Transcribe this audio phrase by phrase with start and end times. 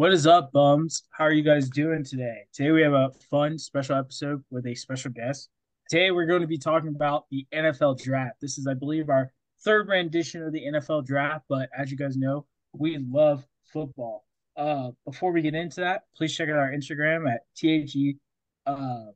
[0.00, 1.02] What is up, bums?
[1.10, 2.46] How are you guys doing today?
[2.54, 5.50] Today we have a fun special episode with a special guest.
[5.90, 8.40] Today we're going to be talking about the NFL draft.
[8.40, 9.30] This is, I believe, our
[9.62, 13.44] third rendition of the NFL draft, but as you guys know, we love
[13.74, 14.24] football.
[14.56, 18.16] Uh, before we get into that, please check out our Instagram at THE
[18.64, 19.10] uh,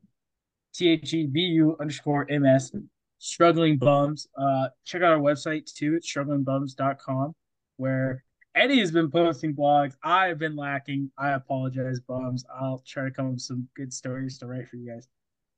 [0.75, 2.73] THEBU underscore MS
[3.17, 4.27] struggling bums.
[4.37, 7.33] Uh, check out our website too, strugglingbums.com,
[7.77, 8.24] where
[8.55, 9.95] Eddie has been posting blogs.
[10.01, 11.11] I've been lacking.
[11.17, 12.45] I apologize, bums.
[12.49, 15.09] I'll try to come up with some good stories to write for you guys.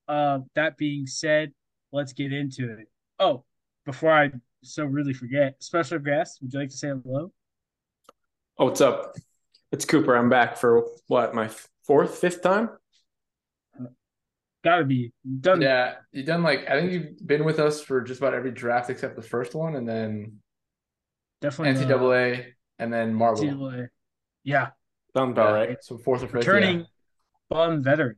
[0.07, 1.51] Uh, that being said,
[1.91, 2.87] let's get into it.
[3.19, 3.43] Oh,
[3.85, 4.31] before I
[4.63, 7.31] so really forget, special guest, would you like to say hello?
[8.57, 9.15] Oh, what's up?
[9.71, 10.15] It's Cooper.
[10.15, 11.49] I'm back for what my
[11.85, 12.69] fourth, fifth time.
[14.63, 15.61] Gotta be done.
[15.61, 18.89] Yeah, you've done like I think you've been with us for just about every draft
[18.89, 20.39] except the first one, and then
[21.41, 23.43] definitely NCAA, and then Marvel.
[23.43, 23.87] NCAA.
[24.43, 24.69] Yeah,
[25.15, 25.65] sounds about yeah.
[25.65, 25.77] right.
[25.81, 26.85] So fourth or fifth, turning yeah.
[27.49, 28.15] fun veteran.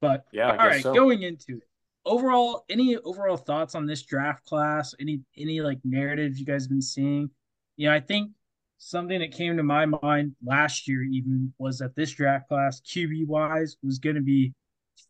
[0.00, 0.94] But yeah, all right, so.
[0.94, 1.62] going into it.
[2.04, 4.94] Overall, any overall thoughts on this draft class?
[5.00, 7.30] Any any like narratives you guys have been seeing?
[7.76, 8.30] You know, I think
[8.78, 13.26] something that came to my mind last year even was that this draft class, QB
[13.26, 14.52] wise, was going to be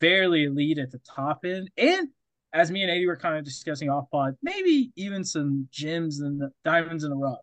[0.00, 1.70] fairly elite at the top end.
[1.76, 2.08] And
[2.52, 6.42] as me and Eddie were kind of discussing off pod, maybe even some gems and
[6.64, 7.36] diamonds in the rough.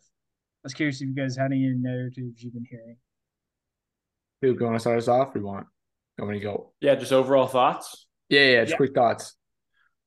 [0.64, 2.95] I was curious if you guys had any narratives you've been hearing.
[4.42, 5.33] Who going to start us off?
[5.33, 5.67] We want.
[6.19, 6.73] I'm gonna go.
[6.80, 8.08] Yeah, just overall thoughts.
[8.30, 8.78] Yeah, yeah, just yeah.
[8.78, 9.36] quick thoughts.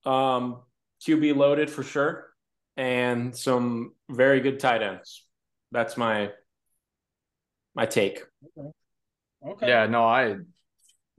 [0.04, 0.62] Um,
[1.04, 2.28] QB loaded for sure,
[2.76, 5.24] and some very good tight ends.
[5.72, 6.30] That's my
[7.74, 8.22] my take.
[8.56, 8.68] Okay.
[9.46, 9.68] okay.
[9.68, 10.36] Yeah, no, I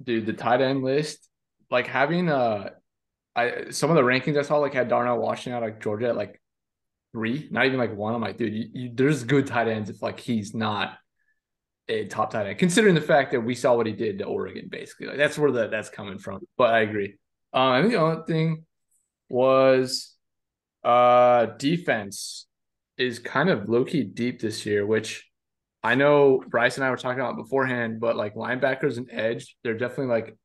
[0.01, 1.29] dude, the tight end list,
[1.69, 2.69] like having uh
[3.35, 6.15] I some of the rankings I saw like had Darnell Washington out like Georgia at
[6.15, 6.41] like
[7.17, 8.13] three, not even like one.
[8.13, 10.93] I'm like, dude, you, you, there's good tight ends if like he's not
[11.89, 14.67] a top tight end, considering the fact that we saw what he did to Oregon,
[14.69, 15.07] basically.
[15.07, 16.41] Like that's where the that's coming from.
[16.57, 17.15] But I agree.
[17.53, 18.65] Um, think the only thing
[19.29, 20.15] was
[20.83, 22.45] uh defense
[22.99, 25.27] is kind of low key deep this year, which
[25.81, 29.73] I know Bryce and I were talking about beforehand, but like linebackers and edge, they're
[29.73, 30.37] definitely like,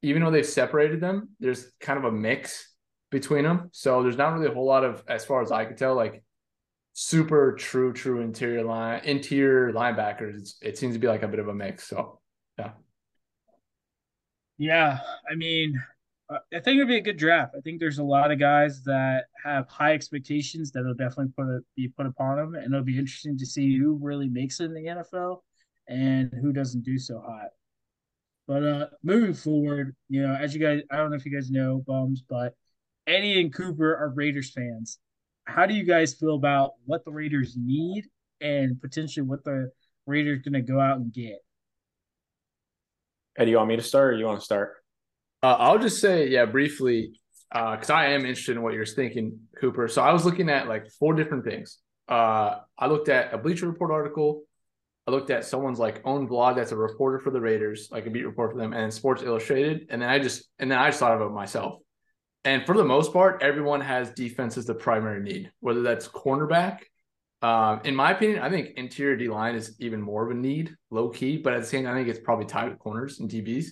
[0.00, 2.69] even though they've separated them, there's kind of a mix
[3.10, 3.70] between them.
[3.72, 6.22] So there's not really a whole lot of, as far as I could tell, like
[6.92, 10.38] super true, true interior line, interior linebackers.
[10.38, 11.88] It's, it seems to be like a bit of a mix.
[11.88, 12.20] So,
[12.58, 12.72] yeah.
[14.58, 14.98] Yeah.
[15.30, 15.82] I mean,
[16.30, 17.54] uh, I think it'd be a good draft.
[17.56, 21.60] I think there's a lot of guys that have high expectations that'll definitely put a,
[21.76, 24.74] be put upon them, and it'll be interesting to see who really makes it in
[24.74, 25.40] the NFL
[25.88, 27.48] and who doesn't do so hot.
[28.46, 31.50] But uh, moving forward, you know, as you guys, I don't know if you guys
[31.50, 32.54] know, bums, but
[33.06, 34.98] Eddie and Cooper are Raiders fans.
[35.44, 38.06] How do you guys feel about what the Raiders need
[38.40, 39.70] and potentially what the
[40.06, 41.38] Raiders going to go out and get?
[43.36, 44.74] Eddie, you want me to start or you want to start?
[45.42, 47.18] Uh, I'll just say, yeah, briefly,
[47.50, 49.88] because uh, I am interested in what you're thinking, Cooper.
[49.88, 51.78] So I was looking at like four different things.
[52.08, 54.42] Uh, I looked at a Bleacher Report article.
[55.06, 58.10] I looked at someone's like own blog that's a reporter for the Raiders, like a
[58.10, 59.86] beat report for them, and Sports Illustrated.
[59.90, 61.80] And then I just and then I just thought about myself.
[62.44, 66.80] And for the most part, everyone has defense as the primary need, whether that's cornerback.
[67.42, 70.74] Um, in my opinion, I think interior D line is even more of a need,
[70.90, 71.36] low key.
[71.38, 73.66] But at the same time, I think it's probably tied with corners and DBs.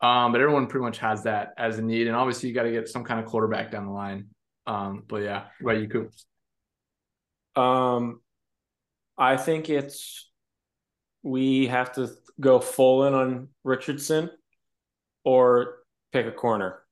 [0.00, 2.70] Um, but everyone pretty much has that as a need, and obviously you got to
[2.70, 4.28] get some kind of quarterback down the line.
[4.66, 6.12] Um, but yeah, what you, Coop?
[7.56, 8.20] Um,
[9.16, 10.30] I think it's
[11.22, 14.30] we have to go full in on Richardson
[15.24, 15.78] or
[16.12, 16.82] pick a corner.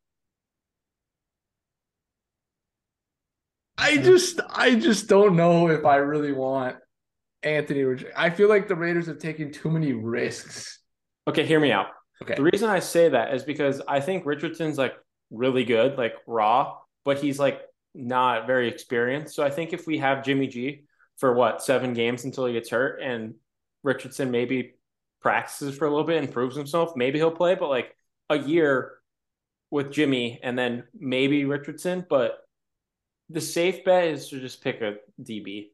[3.77, 6.77] I just I just don't know if I really want
[7.43, 10.81] Anthony I feel like the Raiders have taken too many risks.
[11.29, 11.89] Okay, hear me out.
[12.23, 12.35] Okay.
[12.35, 14.95] The reason I say that is because I think Richardson's like
[15.31, 17.61] really good, like raw, but he's like
[17.95, 19.35] not very experienced.
[19.35, 20.85] So I think if we have Jimmy G
[21.17, 23.35] for what seven games until he gets hurt, and
[23.83, 24.75] Richardson maybe
[25.21, 27.55] practices for a little bit and proves himself, maybe he'll play.
[27.55, 27.97] But like
[28.31, 28.93] a year
[29.71, 32.39] with Jimmy and then maybe Richardson, but
[33.31, 35.69] the safe bet is to just pick a DB.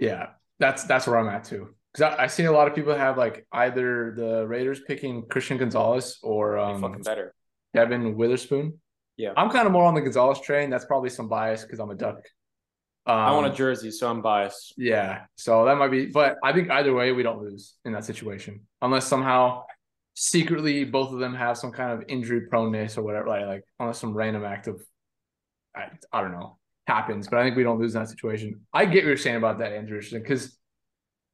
[0.00, 2.94] Yeah, that's that's where I'm at too because I, I seen a lot of people
[2.94, 7.34] have like either the Raiders picking Christian Gonzalez or um, fucking better
[7.74, 8.78] Devon Witherspoon.
[9.16, 10.70] Yeah, I'm kind of more on the Gonzalez train.
[10.70, 12.18] That's probably some bias because I'm a Duck.
[13.04, 14.74] Um, I want a um, jersey, so I'm biased.
[14.76, 18.04] Yeah, so that might be, but I think either way we don't lose in that
[18.04, 19.64] situation unless somehow
[20.14, 23.98] secretly both of them have some kind of injury proneness or whatever, like, like unless
[23.98, 24.82] some random act of
[25.74, 27.28] I, I don't know happens.
[27.28, 28.60] But I think we don't lose in that situation.
[28.72, 30.56] I get what you're saying about that, Andrew, because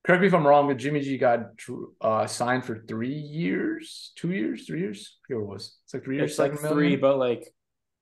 [0.04, 1.50] correct me if I'm wrong, but Jimmy G got
[2.00, 5.18] uh, signed for three years, two years, three years.
[5.28, 5.76] Here it was.
[5.84, 6.30] It's like three years.
[6.30, 7.48] It's like three, but like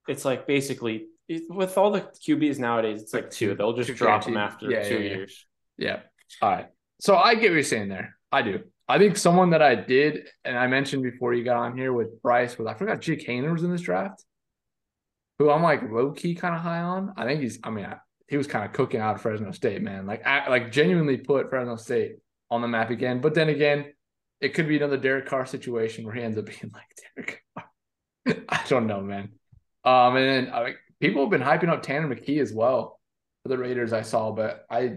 [0.08, 1.06] it's like basically
[1.48, 3.54] with all the QBs nowadays, it's like two.
[3.54, 5.46] They'll just drop them after yeah, two yeah, years.
[5.76, 6.00] Yeah.
[6.40, 6.66] All right.
[7.00, 8.16] So I get what you're saying there.
[8.31, 8.60] I do.
[8.88, 12.22] I think someone that I did, and I mentioned before you got on here with
[12.22, 14.25] Bryce, was I forgot Jake Haener was in this draft,
[15.38, 17.12] who I'm like low key kind of high on.
[17.17, 17.59] I think he's.
[17.62, 17.97] I mean, I,
[18.29, 20.06] he was kind of cooking out of Fresno State, man.
[20.06, 22.17] Like, I, like genuinely put Fresno State
[22.50, 23.21] on the map again.
[23.21, 23.93] But then again,
[24.41, 28.44] it could be another Derek Carr situation where he ends up being like Derek Carr.
[28.49, 29.31] I don't know, man.
[29.85, 32.99] Um, and then like people have been hyping up Tanner McKee as well
[33.43, 33.93] for the Raiders.
[33.93, 34.97] I saw, but I,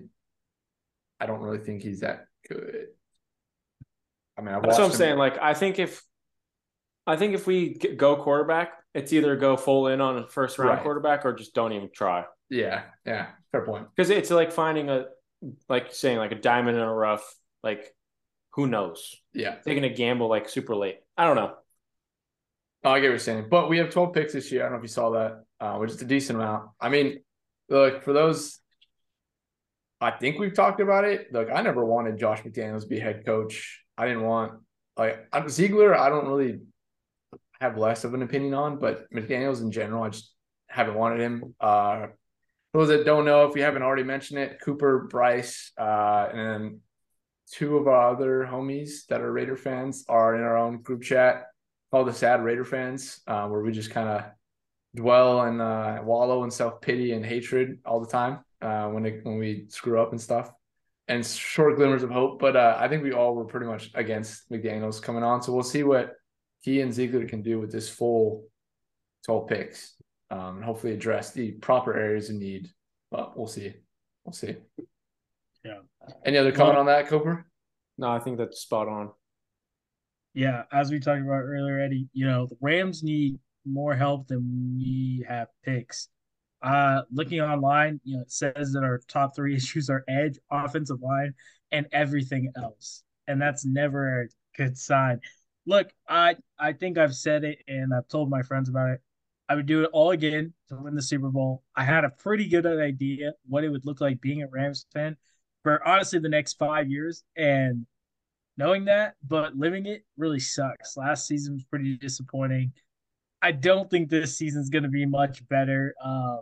[1.20, 2.88] I don't really think he's that good.
[4.38, 4.98] I mean, I that's what I'm him.
[4.98, 5.18] saying.
[5.18, 6.02] Like, I think if,
[7.06, 10.72] I think if we go quarterback, it's either go full in on a first round
[10.72, 10.82] right.
[10.82, 12.26] quarterback or just don't even try.
[12.50, 13.88] Yeah, yeah, fair point.
[13.96, 15.06] Because it's like finding a,
[15.68, 17.24] like saying like a diamond in a rough.
[17.64, 17.94] Like,
[18.54, 19.16] who knows?
[19.34, 21.00] Yeah, taking a gamble like super late.
[21.18, 21.54] I don't know.
[22.84, 24.62] Oh, I get what you're saying, but we have 12 picks this year.
[24.62, 26.70] I don't know if you saw that, uh, which is a decent amount.
[26.80, 27.20] I mean,
[27.68, 28.60] look for those.
[30.00, 31.32] I think we've talked about it.
[31.34, 33.84] Look, I never wanted Josh McDaniels to be head coach.
[33.98, 34.54] I didn't want
[34.96, 35.94] like Ziegler.
[35.94, 36.60] I don't really
[37.62, 40.32] have less of an opinion on, but McDaniels in general, I just
[40.68, 41.56] haven't wanted him.
[41.60, 42.08] Uh,
[42.74, 46.80] those that don't know, if we haven't already mentioned it, Cooper, Bryce, uh, and
[47.52, 51.48] two of our other homies that are Raider fans are in our own group chat
[51.92, 54.24] called the Sad Raider Fans, uh, where we just kind of
[54.96, 59.26] dwell and uh, wallow in self pity and hatred all the time uh, when it,
[59.26, 60.52] when we screw up and stuff,
[61.08, 62.40] and short glimmers of hope.
[62.40, 65.64] But uh, I think we all were pretty much against McDaniel's coming on, so we'll
[65.64, 66.19] see what
[66.62, 68.46] he and Ziegler can do with this full
[69.26, 69.96] twelve picks
[70.32, 72.70] um, and hopefully address the proper areas of need.
[73.12, 73.74] But we'll see.
[74.24, 74.56] We'll see.
[75.64, 75.80] Yeah.
[76.26, 77.46] Any other comment well, on that, Cooper?
[77.98, 79.10] No, I think that's spot on.
[80.34, 84.76] Yeah, as we talked about earlier, Eddie, you know, the Rams need more help than
[84.78, 86.10] we have picks.
[86.62, 91.02] Uh looking online, you know, it says that our top three issues are edge, offensive
[91.02, 91.34] line,
[91.72, 93.04] and everything else.
[93.28, 95.20] And that's never a good sign.
[95.70, 99.02] Look, I I think I've said it and I've told my friends about it.
[99.48, 101.62] I would do it all again to win the Super Bowl.
[101.76, 105.16] I had a pretty good idea what it would look like being a Rams fan
[105.62, 107.24] for honestly the next five years.
[107.38, 107.86] And
[108.58, 110.98] knowing that, but living it really sucks.
[110.98, 112.74] Last season was pretty disappointing.
[113.44, 115.94] I don't think this season's going to be much better.
[116.04, 116.42] Um,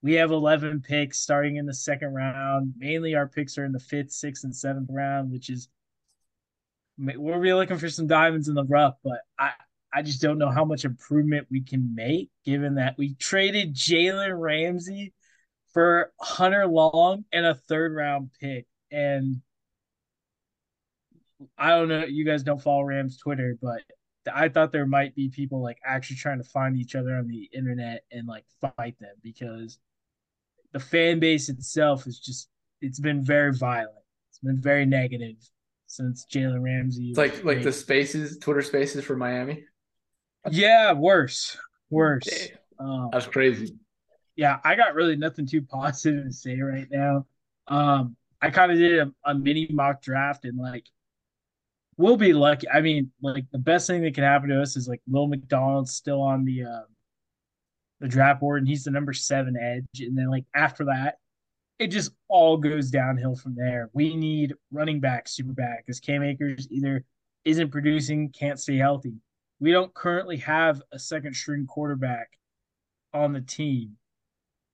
[0.00, 2.72] we have 11 picks starting in the second round.
[2.78, 5.68] Mainly our picks are in the fifth, sixth, and seventh round, which is
[6.98, 8.94] we're really looking for some diamonds in the rough.
[9.04, 9.52] But I,
[9.92, 14.38] I just don't know how much improvement we can make given that we traded Jalen
[14.38, 15.12] Ramsey
[15.72, 18.66] for Hunter Long and a third round pick.
[18.90, 19.40] And
[21.56, 23.82] I don't know, you guys don't follow Rams Twitter, but
[24.32, 27.48] I thought there might be people like actually trying to find each other on the
[27.52, 29.78] internet and like fight them because
[30.72, 32.48] the fan base itself is just
[32.80, 33.94] it's been very violent.
[34.30, 35.36] It's been very negative
[35.88, 37.08] since Jalen Ramsey.
[37.08, 39.64] It's like like the spaces, Twitter spaces for Miami.
[40.50, 41.58] Yeah, worse,
[41.90, 42.48] worse.
[42.78, 43.74] Um, That's crazy.
[44.36, 47.26] Yeah, I got really nothing too positive to say right now.
[47.66, 50.86] Um, I kind of did a, a, mini mock draft and like
[51.96, 52.68] we'll be lucky.
[52.68, 55.92] I mean, like the best thing that can happen to us is like Will McDonald's
[55.92, 56.82] still on the uh,
[58.00, 61.18] the draft board and he's the number seven edge, and then like after that,
[61.78, 63.90] it just all goes downhill from there.
[63.92, 67.04] We need running back, super back, because Cam Akers either
[67.44, 69.14] isn't producing, can't stay healthy
[69.60, 72.28] we don't currently have a second string quarterback
[73.12, 73.96] on the team.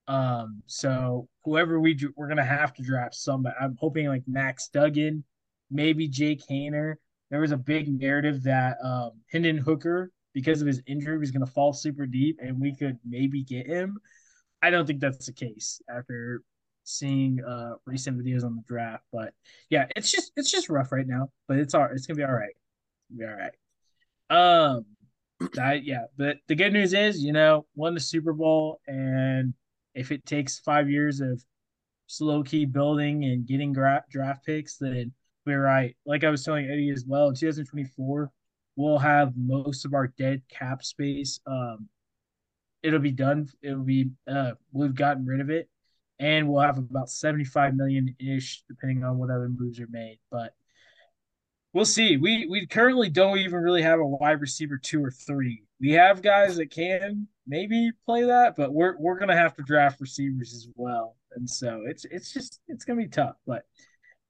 [0.06, 3.56] Um, so whoever we do, we're gonna have to draft somebody.
[3.58, 5.24] I'm hoping like Max Duggan,
[5.70, 6.96] maybe Jake Haener.
[7.30, 11.46] There was a big narrative that um, Hendon Hooker, because of his injury, was gonna
[11.46, 13.98] fall super deep, and we could maybe get him.
[14.62, 16.42] I don't think that's the case after
[16.84, 19.04] seeing uh recent videos on the draft.
[19.12, 19.32] But
[19.70, 21.30] yeah, it's just it's just rough right now.
[21.48, 22.54] But it's all it's gonna be all right.
[23.16, 23.52] Be all right.
[24.30, 24.86] Um,
[25.60, 29.54] I, yeah, but the good news is, you know, won the Super Bowl, and
[29.94, 31.42] if it takes five years of
[32.06, 35.12] slow key building and getting gra- draft picks, then
[35.46, 35.96] we're right.
[36.06, 38.30] Like I was telling Eddie as well, in 2024,
[38.76, 41.40] we'll have most of our dead cap space.
[41.46, 41.88] Um,
[42.82, 43.48] it'll be done.
[43.62, 45.68] It'll be uh, we've gotten rid of it,
[46.18, 50.18] and we'll have about 75 million ish, depending on what other moves are made.
[50.30, 50.54] But
[51.72, 52.16] we'll see.
[52.16, 55.64] We we currently don't even really have a wide receiver two or three.
[55.80, 60.00] We have guys that can maybe play that, but we're we're gonna have to draft
[60.00, 61.16] receivers as well.
[61.34, 63.36] And so it's it's just it's gonna be tough.
[63.46, 63.64] But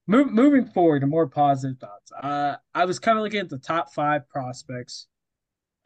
[0.07, 2.13] Mo- moving forward to more positive thoughts.
[2.13, 5.07] Uh, I was kind of looking at the top five prospects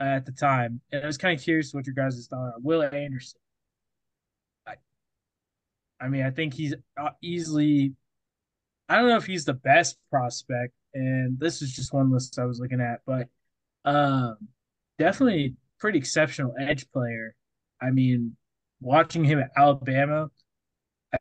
[0.00, 2.82] at the time, and I was kind of curious what your guys' thought on Will
[2.82, 3.40] Anderson.
[6.00, 7.94] I, mean, I think he's uh, easily.
[8.88, 12.44] I don't know if he's the best prospect, and this is just one list I
[12.44, 13.28] was looking at, but
[13.84, 14.36] um,
[14.98, 17.34] definitely pretty exceptional edge player.
[17.80, 18.36] I mean,
[18.80, 20.30] watching him at Alabama,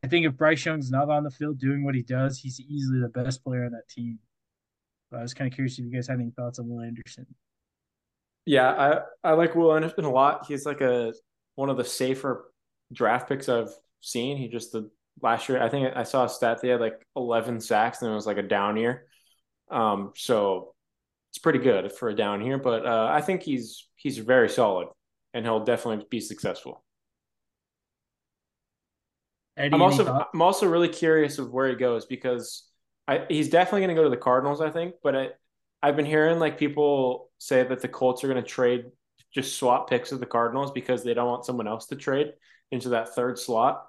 [0.04, 3.00] I think if Bryce Young's not on the field doing what he does, he's easily
[3.00, 4.20] the best player on that team.
[5.12, 7.26] But I was kind of curious if you guys had any thoughts on Will Anderson.
[8.46, 10.46] Yeah, I, I like Will Anderson a lot.
[10.48, 11.14] He's like a
[11.56, 12.52] one of the safer
[12.94, 14.38] draft picks I've seen.
[14.38, 14.90] He just the
[15.22, 18.16] last year I think I saw a stat they had like 11 sacks and it
[18.16, 19.08] was like a down year.
[19.70, 20.74] Um, so
[21.32, 24.88] it's pretty good for a down year, but uh, I think he's he's very solid
[25.34, 26.84] and he'll definitely be successful.
[29.58, 32.64] Eddie, I'm also I'm also really curious of where he goes because
[33.08, 34.96] I, he's definitely going to go to the Cardinals, I think.
[35.02, 35.30] But I,
[35.82, 38.86] I've been hearing like people say that the Colts are going to trade,
[39.34, 42.34] just swap picks with the Cardinals because they don't want someone else to trade
[42.72, 43.88] into that third slot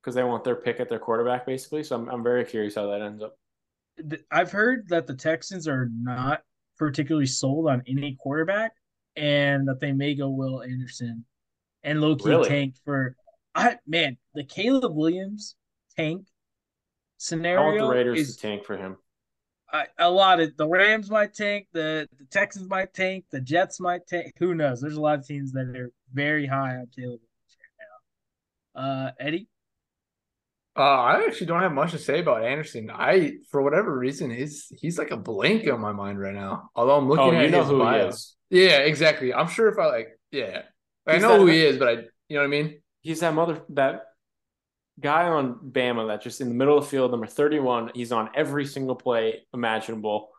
[0.00, 1.82] because they want their pick at their quarterback, basically.
[1.82, 3.36] So I'm I'm very curious how that ends up.
[4.30, 6.42] I've heard that the Texans are not
[6.78, 8.72] particularly sold on any quarterback,
[9.16, 11.24] and that they may go Will Anderson
[11.82, 12.48] and Loki really?
[12.48, 13.16] tank for
[13.54, 15.56] I man, the Caleb Williams
[15.96, 16.26] tank
[17.18, 17.60] scenario.
[17.60, 18.96] I want the Raiders is, to tank for him.
[19.72, 23.80] I, a lot of the Rams might tank, the, the Texans might tank, the Jets
[23.80, 24.34] might tank.
[24.38, 24.80] Who knows?
[24.80, 27.31] There's a lot of teams that are very high on Caleb Williams right now.
[28.74, 29.48] Uh, Eddie.
[30.74, 32.90] Uh, I actually don't have much to say about Anderson.
[32.90, 36.70] I, for whatever reason, he's he's like a blank on my mind right now.
[36.74, 38.10] Although I'm looking oh, at his bio.
[38.48, 39.34] Yeah, exactly.
[39.34, 40.62] I'm sure if I like, yeah,
[41.06, 41.90] I know who he is, but I,
[42.28, 44.04] you know what I mean he's that mother that
[44.98, 47.90] guy on Bama that just in the middle of the field, number 31.
[47.94, 50.30] He's on every single play imaginable.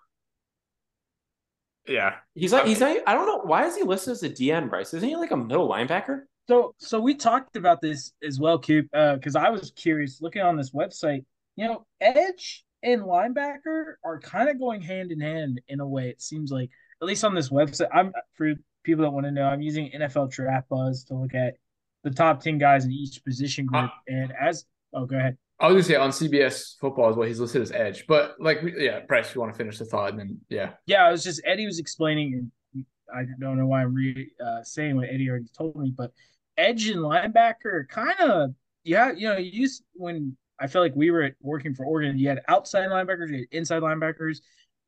[1.88, 2.16] Yeah.
[2.34, 3.40] He's like, he's not, I don't know.
[3.40, 4.94] Why is he listed as a DN, Bryce?
[4.94, 6.22] Isn't he like a middle linebacker?
[6.48, 10.42] So, so we talked about this as well, Coop, because uh, I was curious looking
[10.42, 11.24] on this website.
[11.56, 16.10] You know, edge and linebacker are kind of going hand in hand in a way.
[16.10, 16.70] It seems like,
[17.02, 17.88] at least on this website.
[17.94, 21.56] I'm for people that want to know, I'm using NFL Draft Buzz to look at
[22.04, 23.86] the top 10 guys in each position group.
[23.86, 25.38] Uh, and as, oh, go ahead.
[25.60, 28.60] I was gonna say on CBS football is what he's listed as edge, but like,
[28.78, 30.72] yeah, Bryce, you want to finish the thought and then, yeah.
[30.86, 32.86] Yeah, I was just, Eddie was explaining, and
[33.16, 36.12] I don't know why I'm re uh, saying what Eddie already told me, but
[36.58, 38.52] edge and linebacker kind of,
[38.84, 42.30] yeah, you know, you used when I felt like we were working for Oregon, you
[42.30, 44.40] had outside linebackers, you had inside linebackers,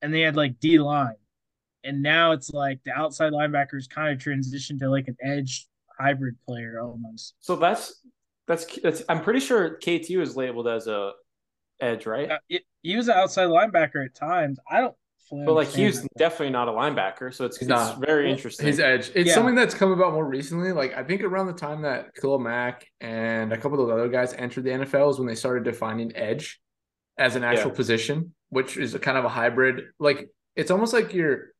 [0.01, 1.15] and they had like D line.
[1.84, 5.67] And now it's like the outside linebackers kind of transitioned to like an edge
[6.00, 7.36] hybrid player almost.
[7.39, 8.01] So that's
[8.48, 9.03] that's that's.
[9.10, 11.12] I'm pretty sure KT is labeled as a
[11.79, 12.31] edge, right?
[12.31, 14.60] Uh, it, he was an outside linebacker at times.
[14.69, 14.95] I don't.
[15.32, 16.10] But like he's that.
[16.17, 18.00] definitely not a linebacker, so it's, it's not.
[18.00, 18.67] very interesting.
[18.67, 19.12] His edge.
[19.15, 19.34] It's yeah.
[19.34, 20.72] something that's come about more recently.
[20.72, 24.10] Like I think around the time that Khalil Mack and a couple of those other
[24.10, 26.60] guys entered the NFL is when they started defining edge
[27.17, 27.75] as an actual yeah.
[27.75, 29.86] position, which is a kind of a hybrid.
[30.00, 31.53] Like it's almost like you're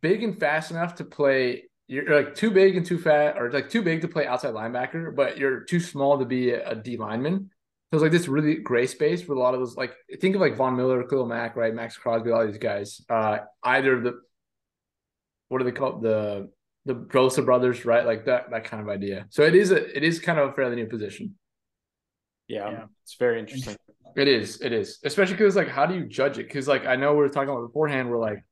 [0.00, 3.70] big and fast enough to play you're like too big and too fat, or like
[3.70, 6.98] too big to play outside linebacker, but you're too small to be a, a D
[6.98, 7.50] lineman.
[7.90, 9.76] So it's like this really gray space with a lot of those.
[9.76, 11.74] Like think of like Von Miller, Khalil Mack, right?
[11.74, 13.00] Maxx Crosby, all these guys.
[13.08, 14.20] Uh, either the
[15.48, 16.50] what do they call the
[16.84, 18.04] the Bosa brothers, right?
[18.04, 19.26] Like that that kind of idea.
[19.30, 21.36] So it is a it is kind of a fairly new position.
[22.46, 22.84] Yeah, yeah.
[23.04, 23.76] it's very interesting.
[24.16, 24.60] It is.
[24.60, 26.46] It is, especially because like, how do you judge it?
[26.46, 28.10] Because like I know we are talking about beforehand.
[28.10, 28.44] We're like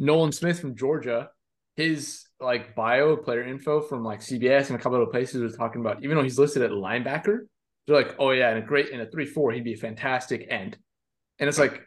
[0.00, 1.30] Nolan Smith from Georgia.
[1.76, 5.80] His like bio player info from like CBS and a couple other places are talking
[5.80, 7.46] about even though he's listed at linebacker,
[7.88, 10.46] they're like, oh yeah, in a great in a three four, he'd be a fantastic
[10.50, 10.76] end.
[11.38, 11.82] And it's like,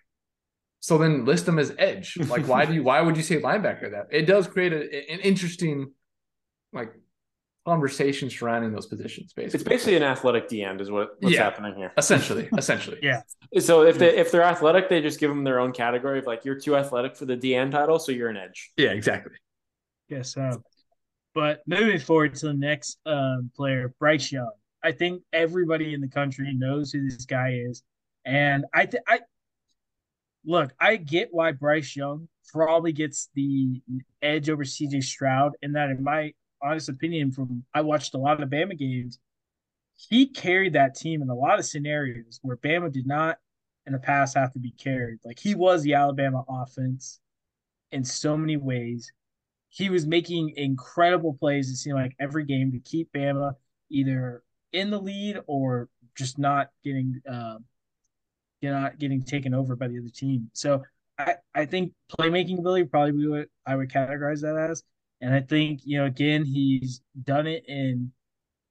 [0.79, 2.17] so then list him as edge.
[2.27, 4.07] Like, why do you why would you say linebacker that?
[4.11, 5.91] It does create a, an interesting
[6.73, 6.93] like
[7.65, 9.33] conversation surrounding those positions.
[9.33, 11.91] Basically, it's basically an athletic D end, is what, what's yeah, happening here.
[11.97, 13.21] Essentially, essentially, yeah.
[13.59, 16.45] So if they if they're athletic, they just give them their own category of like
[16.45, 18.71] you're too athletic for the D end title, so you're an edge.
[18.77, 19.33] Yeah, exactly.
[20.09, 20.63] Guess so.
[21.33, 24.51] But moving forward to the next um, player, Bryce Young.
[24.83, 27.83] I think everybody in the country knows who this guy is,
[28.25, 29.19] and I, th- I
[30.45, 33.81] look, I get why Bryce Young probably gets the
[34.21, 38.41] edge over CJ Stroud, in that, in my honest opinion, from I watched a lot
[38.41, 39.19] of Bama games,
[39.95, 43.37] he carried that team in a lot of scenarios where Bama did not
[43.85, 45.19] in the past have to be carried.
[45.23, 47.19] Like he was the Alabama offense
[47.91, 49.11] in so many ways
[49.71, 51.69] he was making incredible plays.
[51.69, 53.53] It seemed like every game to keep Bama
[53.89, 57.57] either in the lead or just not getting uh,
[58.61, 60.49] not getting taken over by the other team.
[60.53, 60.83] So
[61.17, 64.83] I, I think playmaking ability probably what I would categorize that as.
[65.19, 68.11] And I think, you know, again, he's done it in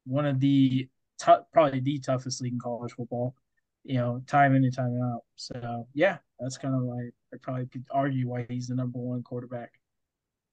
[0.04, 0.88] one of the
[1.18, 3.34] tough, probably the toughest league in college football,
[3.84, 5.22] you know, time in and time out.
[5.36, 9.22] So yeah, that's kind of like I probably could argue why he's the number one
[9.22, 9.70] quarterback.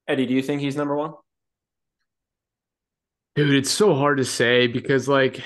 [0.07, 1.13] Eddie, do you think he's number one?
[3.37, 5.43] Dude, it's so hard to say because like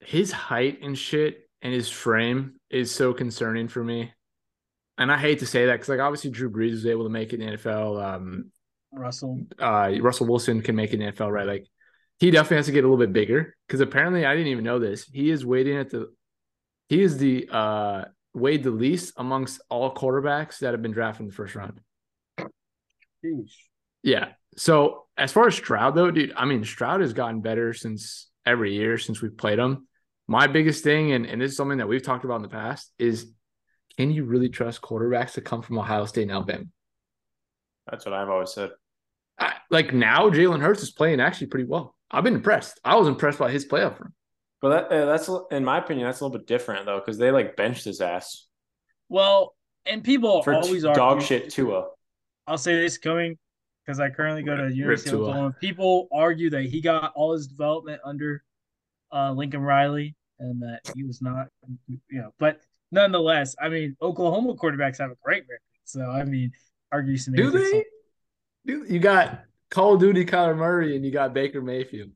[0.00, 4.12] his height and shit and his frame is so concerning for me.
[4.98, 7.32] And I hate to say that because like obviously Drew Brees was able to make
[7.32, 8.04] it in the NFL.
[8.04, 8.50] Um,
[8.92, 11.46] Russell, uh, Russell Wilson can make it in the NFL, right?
[11.46, 11.66] Like
[12.18, 14.78] he definitely has to get a little bit bigger because apparently I didn't even know
[14.78, 15.04] this.
[15.04, 16.12] He is waiting at the
[16.90, 21.28] he is the uh weighed the least amongst all quarterbacks that have been drafted in
[21.28, 21.80] the first round.
[22.38, 23.54] Sheesh.
[24.02, 24.32] Yeah.
[24.58, 28.74] So as far as Stroud though, dude, I mean Stroud has gotten better since every
[28.74, 29.86] year since we've played him.
[30.28, 32.92] My biggest thing, and, and this is something that we've talked about in the past,
[32.98, 33.32] is
[33.98, 36.64] can you really trust quarterbacks to come from Ohio State and Alabama?
[37.90, 38.70] That's what I've always said.
[39.38, 41.94] I, like now, Jalen Hurts is playing actually pretty well.
[42.10, 42.80] I've been impressed.
[42.84, 44.12] I was impressed by his playoff run.
[44.60, 47.30] But that, uh, that's in my opinion, that's a little bit different though, because they
[47.30, 48.46] like benched his ass.
[49.08, 49.54] Well,
[49.84, 51.88] and people For always t- dog shit Tua.
[52.46, 53.38] I'll say this coming
[53.84, 55.56] because I currently go to University of Oklahoma.
[55.60, 58.42] People argue that he got all his development under
[59.12, 61.48] uh, Lincoln Riley and that he was not,
[61.88, 62.60] you know, but
[62.90, 65.60] nonetheless, I mean, Oklahoma quarterbacks have a great record.
[65.84, 66.52] So, I mean,
[66.90, 67.34] argue some.
[67.34, 67.84] Do they?
[68.64, 72.10] Do you got Call of Duty Kyler Murray and you got Baker Mayfield?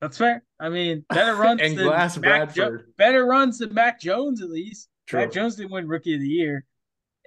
[0.00, 0.42] That's fair.
[0.58, 2.80] I mean, better runs and Glass Mac Bradford.
[2.80, 4.88] Jo- better runs than Mac Jones at least.
[5.06, 5.20] True.
[5.20, 6.64] Mac Jones didn't win Rookie of the Year.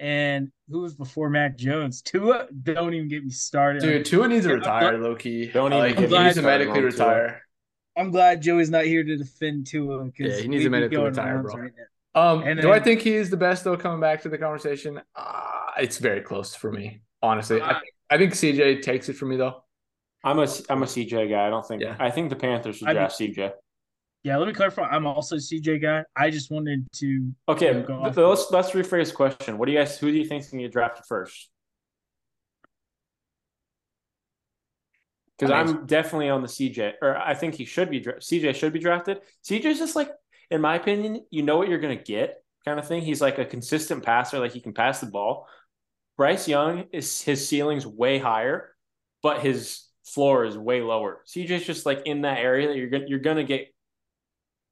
[0.01, 2.01] And who was before Mac Jones?
[2.05, 3.83] Tua, don't even get me started.
[3.83, 5.45] Dude, Tua needs to retire, low key.
[5.45, 7.43] Don't even like, he needs to medically retire.
[7.95, 10.09] I'm glad Joey's not here to defend Tua.
[10.17, 11.55] Yeah, he needs to medically retire, bro.
[11.55, 11.71] Right
[12.15, 13.77] um, and do then, I think he is the best though?
[13.77, 17.01] Coming back to the conversation, uh, it's very close for me.
[17.21, 19.63] Honestly, uh, I, think, I think CJ takes it for me though.
[20.23, 21.45] I'm a I'm a CJ guy.
[21.45, 21.95] I don't think yeah.
[21.99, 23.51] I think the Panthers should draft I CJ.
[24.23, 24.83] Yeah, let me clarify.
[24.83, 26.03] I'm also a CJ guy.
[26.15, 27.67] I just wanted to okay.
[27.67, 29.57] You know, let's let's rephrase the question.
[29.57, 29.97] What do you guys?
[29.97, 31.49] Who do you think is going to get drafted first?
[35.37, 37.99] Because I'm definitely on the CJ, or I think he should be.
[37.99, 39.21] CJ should be drafted.
[39.43, 40.11] CJ's just like,
[40.51, 43.01] in my opinion, you know what you're going to get, kind of thing.
[43.01, 45.47] He's like a consistent passer, like he can pass the ball.
[46.15, 48.75] Bryce Young is his ceiling's way higher,
[49.23, 51.23] but his floor is way lower.
[51.27, 53.73] CJ's just like in that area that you're gonna you're gonna get.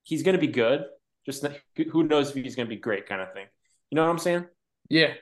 [0.09, 0.85] He's gonna be good.
[1.23, 1.45] Just
[1.91, 3.45] who knows if he's gonna be great, kind of thing.
[3.91, 4.45] You know what I'm saying?
[4.89, 5.13] Yeah,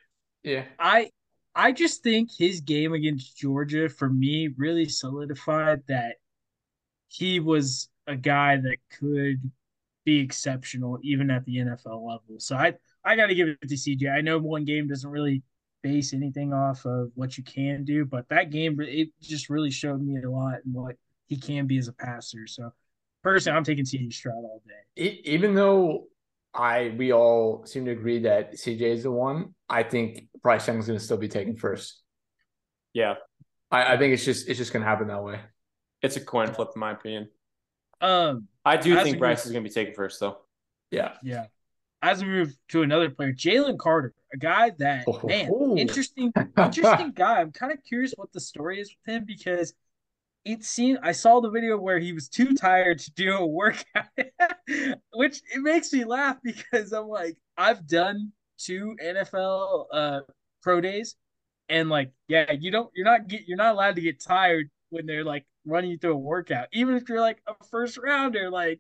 [0.44, 0.64] yeah.
[0.80, 1.10] I
[1.54, 6.16] I just think his game against Georgia for me really solidified that
[7.10, 9.52] he was a guy that could
[10.06, 12.40] be exceptional even at the NFL level.
[12.40, 14.10] So I I got to give it to CJ.
[14.10, 15.44] I know one game doesn't really
[15.84, 20.02] base anything off of what you can do, but that game it just really showed
[20.02, 20.96] me a lot and what
[21.28, 22.48] he can be as a passer.
[22.48, 22.72] So
[23.24, 25.22] personally, I'm taking CJ Stroud all day.
[25.26, 26.08] Even though
[26.54, 30.88] I we all seem to agree that CJ is the one, I think Bryce Young's
[30.88, 32.02] going to still be taken first.
[32.94, 33.16] Yeah,
[33.72, 35.40] I, I think it's just it's just going to happen that way.
[36.02, 37.30] It's a coin flip, in my opinion.
[38.02, 40.38] Um, I do think Bryce is going to be taken first, though.
[40.92, 41.46] Yeah, yeah
[42.02, 47.12] as we move to another player, Jalen Carter, a guy that oh, man, interesting, interesting
[47.12, 47.42] guy.
[47.42, 49.74] I'm kind of curious what the story is with him because
[50.48, 54.06] it seemed I saw the video where he was too tired to do a workout,
[55.14, 60.20] which it makes me laugh because I'm like, I've done two NFL uh
[60.62, 61.16] pro days,
[61.70, 65.06] and like, yeah, you don't, you're not get, you're not allowed to get tired when
[65.06, 68.80] they're like running you through a workout, even if you're like a first rounder, like.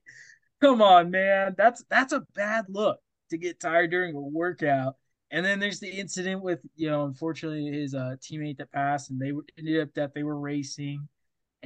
[0.61, 1.55] Come on, man.
[1.57, 2.99] That's that's a bad look
[3.29, 4.95] to get tired during a workout.
[5.31, 9.19] And then there's the incident with, you know, unfortunately his uh, teammate that passed, and
[9.19, 11.07] they ended up that they were racing,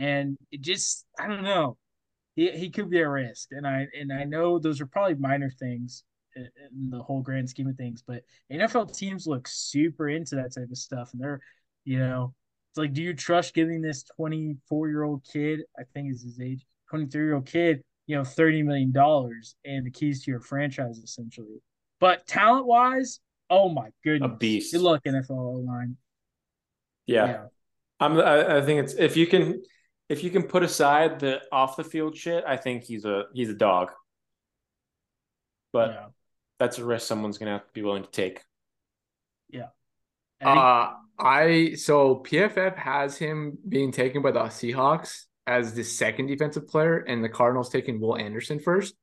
[0.02, 1.78] and it just, I don't know,
[2.36, 5.52] he he could be at risk, and I and I know those are probably minor
[5.52, 6.04] things
[6.36, 10.70] in the whole grand scheme of things, but NFL teams look super into that type
[10.72, 11.42] of stuff, and they're,
[11.84, 12.34] you know,
[12.72, 16.40] it's like, do you trust giving this 24 year old kid, I think is his
[16.40, 18.94] age, 23 year old kid, you know, $30 million
[19.66, 21.62] and the keys to your franchise essentially.
[22.00, 24.32] But talent wise, oh my goodness.
[24.32, 24.74] A beast.
[24.74, 25.98] Good luck, NFL line.
[27.06, 27.26] Yeah.
[27.26, 27.44] yeah.
[28.00, 29.62] I'm I think it's if you can
[30.12, 33.50] if you can put aside the off the field shit, I think he's a he's
[33.50, 33.91] a dog.
[35.71, 36.06] But yeah.
[36.60, 38.41] that's a risk someone's gonna have to be willing to take.
[39.50, 39.67] Yeah.
[40.41, 46.67] Uh I so PFF has him being taken by the Seahawks as the second defensive
[46.67, 48.93] player, and the Cardinals taking Will Anderson first.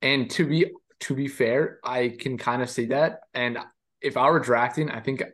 [0.00, 0.66] And to be
[1.00, 3.22] to be fair, I can kind of see that.
[3.34, 3.58] And
[4.00, 5.24] if I were drafting, I think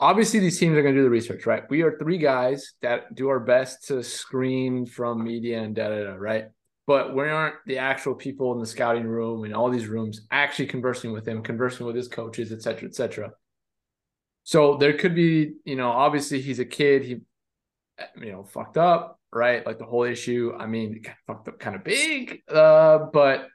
[0.00, 1.64] obviously these teams are going to do the research, right?
[1.68, 6.04] We are three guys that do our best to screen from media and da da
[6.04, 6.46] da, right?
[6.86, 10.66] But we aren't the actual people in the scouting room and all these rooms actually
[10.66, 13.32] conversing with him, conversing with his coaches, et cetera, et cetera.
[14.44, 17.04] So there could be, you know, obviously he's a kid.
[17.04, 17.20] He,
[18.18, 19.66] you know, fucked up, right?
[19.66, 20.54] Like the whole issue.
[20.58, 22.40] I mean, fucked up kind of big.
[22.48, 23.48] Uh, but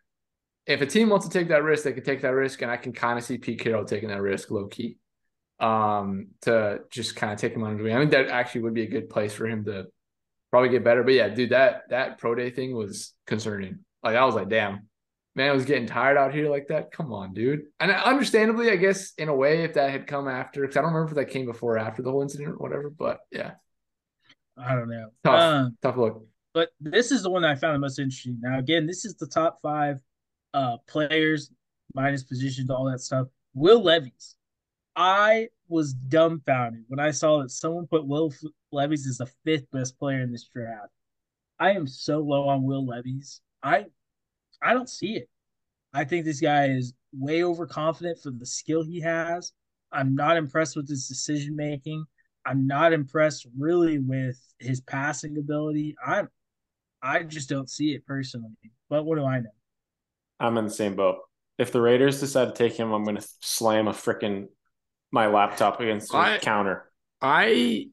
[0.68, 2.78] if a team wants to take that risk, they can take that risk, and I
[2.78, 4.98] can kind of see Pete Carroll taking that risk low key,
[5.64, 7.96] um, to just kind of take him under the wing.
[7.96, 9.88] I think that actually would be a good place for him to
[10.52, 11.04] probably get better.
[11.04, 13.80] But yeah, dude, that that pro day thing was concerning.
[14.04, 14.90] Like I was like, damn,
[15.36, 16.92] man, I was getting tired out here like that.
[16.92, 17.62] Come on, dude.
[17.80, 20.94] And understandably, I guess in a way, if that had come after, because I don't
[20.94, 22.90] remember if that came before or after the whole incident or whatever.
[22.90, 23.52] But yeah,
[24.58, 25.12] I don't know.
[25.24, 26.28] Tough, um, tough look.
[26.54, 28.38] But this is the one that I found the most interesting.
[28.42, 30.00] Now, again, this is the top five
[30.54, 31.52] uh players
[31.96, 33.28] minus positions, all that stuff.
[33.54, 34.36] Will Levis.
[34.96, 38.32] I was dumbfounded when I saw that someone put Will
[38.72, 40.92] Levis as the fifth best player in this draft.
[41.60, 43.42] I am so low on Will Levis.
[43.62, 43.86] I
[44.62, 45.30] I don't see it.
[45.94, 49.52] I think this guy is way overconfident for the skill he has.
[49.92, 52.06] I'm not impressed with his decision making.
[52.46, 55.96] I'm not impressed really with his passing ability.
[56.06, 56.24] I
[57.02, 58.52] I just don't see it personally.
[58.90, 59.50] But what do I know?
[60.40, 61.20] I'm in the same boat.
[61.58, 64.48] If the Raiders decide to take him, I'm going to slam a freaking
[65.14, 66.92] my laptop against the counter.
[67.22, 67.88] I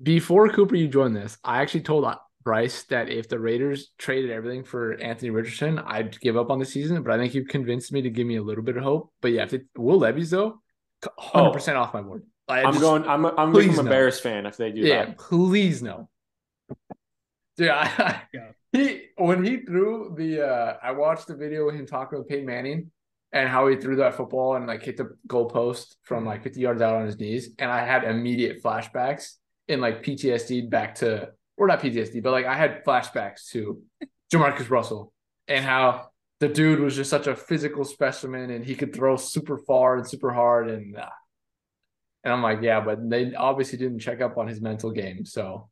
[0.00, 1.38] before Cooper, you joined this.
[1.42, 2.06] I actually told
[2.44, 6.64] Bryce that if the Raiders traded everything for Anthony Richardson, I'd give up on the
[6.64, 7.02] season.
[7.02, 9.12] But I think you convinced me to give me a little bit of hope.
[9.20, 10.60] But yeah, if it, Will Levis though,
[11.18, 12.24] hundred oh, percent off my board.
[12.48, 13.04] I am going.
[13.04, 13.24] I'm.
[13.24, 15.18] A, I'm becoming a Bears fan if they do yeah, that.
[15.18, 16.08] please no.
[17.56, 18.50] Dude, I, yeah.
[18.72, 20.46] he when he threw the.
[20.46, 22.90] uh I watched the video of him talking with Peyton Manning
[23.32, 26.82] and how he threw that football and like hit the goalpost from like 50 yards
[26.82, 29.36] out on his knees, and I had immediate flashbacks
[29.68, 33.82] in like PTSD back to or not PTSD, but like I had flashbacks to
[34.32, 35.12] Jamarcus Russell
[35.48, 36.08] and how
[36.40, 40.06] the dude was just such a physical specimen and he could throw super far and
[40.06, 41.08] super hard and uh,
[42.24, 45.24] and I'm like, yeah, but they obviously didn't check up on his mental game.
[45.24, 45.68] So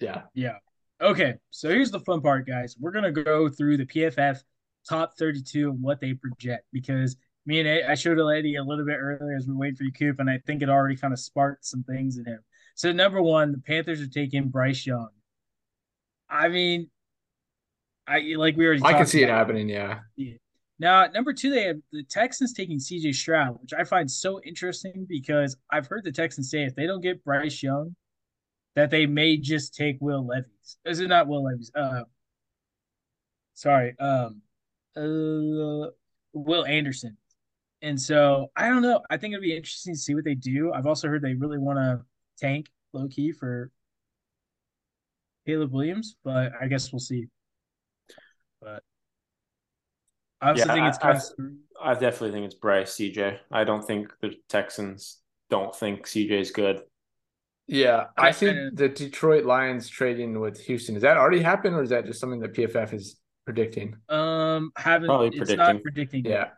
[0.00, 0.22] yeah.
[0.34, 0.56] Yeah.
[1.00, 1.34] Okay.
[1.50, 2.76] So here's the fun part, guys.
[2.78, 4.42] We're gonna go through the PFF
[4.88, 7.16] top 32 and what they project because
[7.46, 10.20] me and I showed Eddie a little bit earlier as we wait for you, Coop,
[10.20, 12.40] and I think it already kind of sparked some things in him.
[12.74, 15.08] So number one, the Panthers are taking Bryce Young.
[16.28, 16.90] I mean,
[18.06, 18.82] I like we already.
[18.84, 19.68] I can see it happening.
[19.68, 20.00] Yeah.
[20.16, 20.34] yeah.
[20.78, 25.06] Now, number two, they have the Texans taking CJ Stroud, which I find so interesting
[25.08, 27.94] because I've heard the Texans say if they don't get Bryce Young,
[28.76, 30.78] that they may just take Will Levis.
[30.84, 31.70] Is it not Will Levis?
[31.74, 32.04] Uh,
[33.54, 34.40] sorry, um,
[34.96, 35.90] uh,
[36.32, 37.16] Will Anderson.
[37.82, 39.00] And so I don't know.
[39.10, 40.72] I think it'd be interesting to see what they do.
[40.72, 42.00] I've also heard they really want to
[42.38, 43.70] tank low key for
[45.46, 47.26] Caleb Williams, but I guess we'll see.
[48.60, 48.82] But
[50.40, 51.96] I also yeah, think it's kind I, of.
[51.96, 53.38] I definitely think it's Bryce CJ.
[53.50, 56.82] I don't think the Texans don't think CJ is good.
[57.66, 60.96] Yeah, I, I think the Detroit Lions trading with Houston.
[60.96, 63.16] Has that already happened, or is that just something that PFF is
[63.52, 63.96] predicting?
[64.08, 65.80] Um, haven't probably predicting.
[65.80, 66.24] predicting.
[66.24, 66.48] Yeah.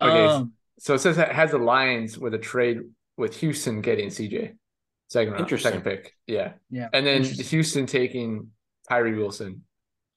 [0.00, 0.26] Okay.
[0.26, 2.80] Um, so it says it has the Lions with a trade
[3.16, 4.54] with Houston getting CJ.
[5.08, 5.72] Second round, Interesting.
[5.72, 6.12] second pick.
[6.26, 6.52] Yeah.
[6.70, 6.88] Yeah.
[6.92, 8.50] And then Houston taking
[8.88, 9.62] Tyree Wilson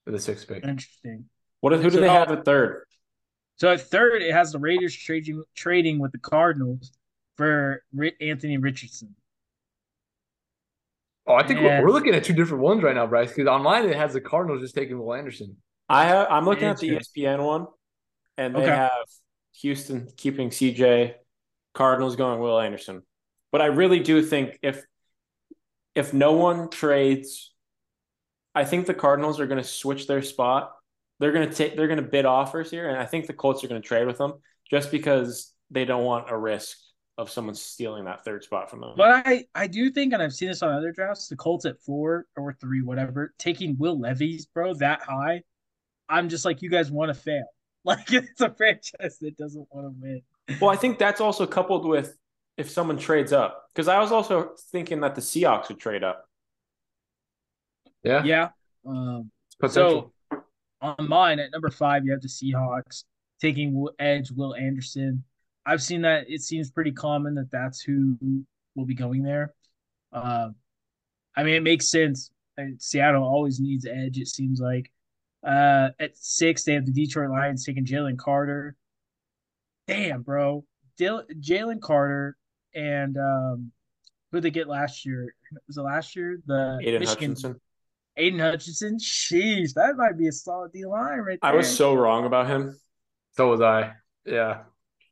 [0.03, 0.65] for the sixth pick.
[0.65, 1.25] Interesting.
[1.61, 2.83] What who do so, they have at third?
[3.55, 6.91] So at third, it has the Raiders trading trading with the Cardinals
[7.37, 7.83] for
[8.19, 9.15] Anthony Richardson.
[11.27, 13.29] Oh, I think and, we're looking at two different ones right now, Bryce.
[13.29, 15.55] Because online it has the Cardinals just taking Will Anderson.
[15.89, 17.67] I have, I'm looking at the ESPN one,
[18.37, 18.69] and they okay.
[18.69, 18.91] have
[19.61, 21.15] Houston keeping CJ,
[21.73, 23.03] Cardinals going Will Anderson.
[23.51, 24.83] But I really do think if
[25.95, 27.51] if no one trades,
[28.53, 30.71] I think the Cardinals are going to switch their spot.
[31.19, 33.63] They're going to take they're going to bid offers here, and I think the Colts
[33.63, 34.33] are going to trade with them
[34.69, 36.77] just because they don't want a risk
[37.17, 38.93] of someone stealing that third spot from them.
[38.95, 41.81] But I I do think, and I've seen this on other drafts, the Colts at
[41.81, 45.43] four or three, whatever, taking Will Levis, bro, that high.
[46.09, 47.45] I'm just like, you guys want to fail.
[47.85, 50.21] Like it's a franchise that doesn't want to win.
[50.59, 52.17] Well, I think that's also coupled with
[52.57, 53.69] if someone trades up.
[53.73, 56.25] Because I was also thinking that the Seahawks would trade up.
[58.03, 58.23] Yeah.
[58.25, 58.49] Yeah.
[58.85, 59.31] Um,
[59.69, 60.11] so
[60.81, 63.05] on mine at number five, you have the Seahawks
[63.41, 65.23] taking edge Will Anderson.
[65.65, 68.17] I've seen that it seems pretty common that that's who
[68.75, 69.53] will be going there.
[70.11, 70.49] Uh,
[71.35, 72.31] I mean, it makes sense.
[72.77, 74.17] Seattle always needs edge.
[74.17, 74.91] It seems like
[75.45, 78.75] Uh, at six, they have the Detroit Lions taking Jalen Carter.
[79.87, 80.65] Damn, bro,
[80.99, 82.37] Jalen Carter
[82.75, 83.71] and um,
[84.31, 85.33] who did they get last year?
[85.67, 86.39] Was it last year?
[86.45, 87.61] The Aidan Michigan, Hutchinson.
[88.17, 88.97] Aidan Hutchinson.
[88.99, 91.51] Sheesh, that might be a solid D line right there.
[91.51, 92.77] I was so wrong about him.
[93.31, 93.93] So was I.
[94.25, 94.59] Yeah.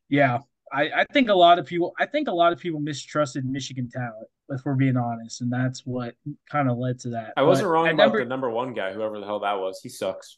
[0.10, 0.40] Yeah.
[0.72, 3.90] I, I think a lot of people I think a lot of people mistrusted Michigan
[3.90, 6.16] talent, if we're being honest, and that's what
[6.50, 7.34] kind of led to that.
[7.38, 9.80] I wasn't but wrong about number, the number one guy, whoever the hell that was.
[9.82, 10.38] He sucks.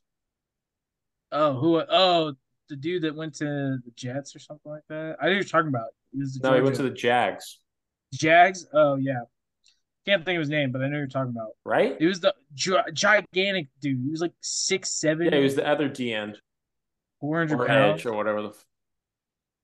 [1.31, 1.81] Oh, who?
[1.87, 2.33] Oh,
[2.69, 5.17] the dude that went to the Jets or something like that.
[5.21, 5.89] I know you're talking about.
[6.11, 7.59] He no, he went to the Jags.
[8.13, 8.65] Jags.
[8.73, 9.21] Oh yeah,
[10.05, 11.51] can't think of his name, but I know you're talking about.
[11.65, 11.95] Right?
[11.99, 13.99] It was the gigantic dude.
[14.03, 15.27] He was like six seven.
[15.27, 16.39] Yeah, he was the other D end.
[17.19, 18.53] Four hundred pounds or whatever the.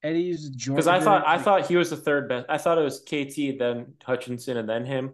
[0.06, 0.76] Eddie's Georgia.
[0.76, 2.46] Because I thought I thought he was the third best.
[2.48, 5.14] I thought it was KT, then Hutchinson, and then him,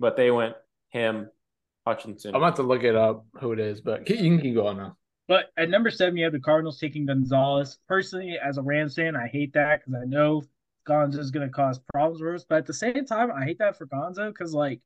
[0.00, 0.54] but they went
[0.88, 1.28] him,
[1.86, 2.34] Hutchinson.
[2.34, 4.96] I'm about to look it up who it is, but you can keep going now.
[5.28, 7.78] But at number seven, you have the Cardinals taking Gonzalez.
[7.88, 10.42] Personally, as a Rams fan, I hate that because I know
[10.88, 12.44] Gonzo is going to cause problems for us.
[12.48, 14.80] But at the same time, I hate that for Gonzo because like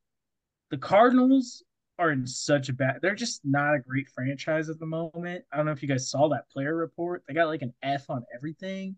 [0.70, 1.62] the Cardinals
[1.98, 3.00] are in such a bad.
[3.02, 5.44] They're just not a great franchise at the moment.
[5.52, 7.24] I don't know if you guys saw that player report.
[7.26, 8.96] They got like an F on everything.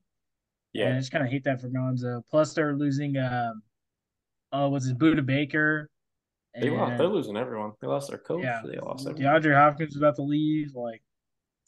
[0.72, 2.22] Yeah, and I just kind of hate that for Gonzo.
[2.30, 3.16] Plus, they're losing.
[3.16, 3.62] Um,
[4.52, 5.90] uh, was it Budda Baker?
[6.54, 6.98] They lost.
[6.98, 7.72] They're losing everyone.
[7.80, 8.42] They lost their coach.
[8.42, 9.06] Yeah, they lost.
[9.06, 9.40] Everyone.
[9.40, 10.74] DeAndre Hopkins is about to leave.
[10.74, 11.02] Like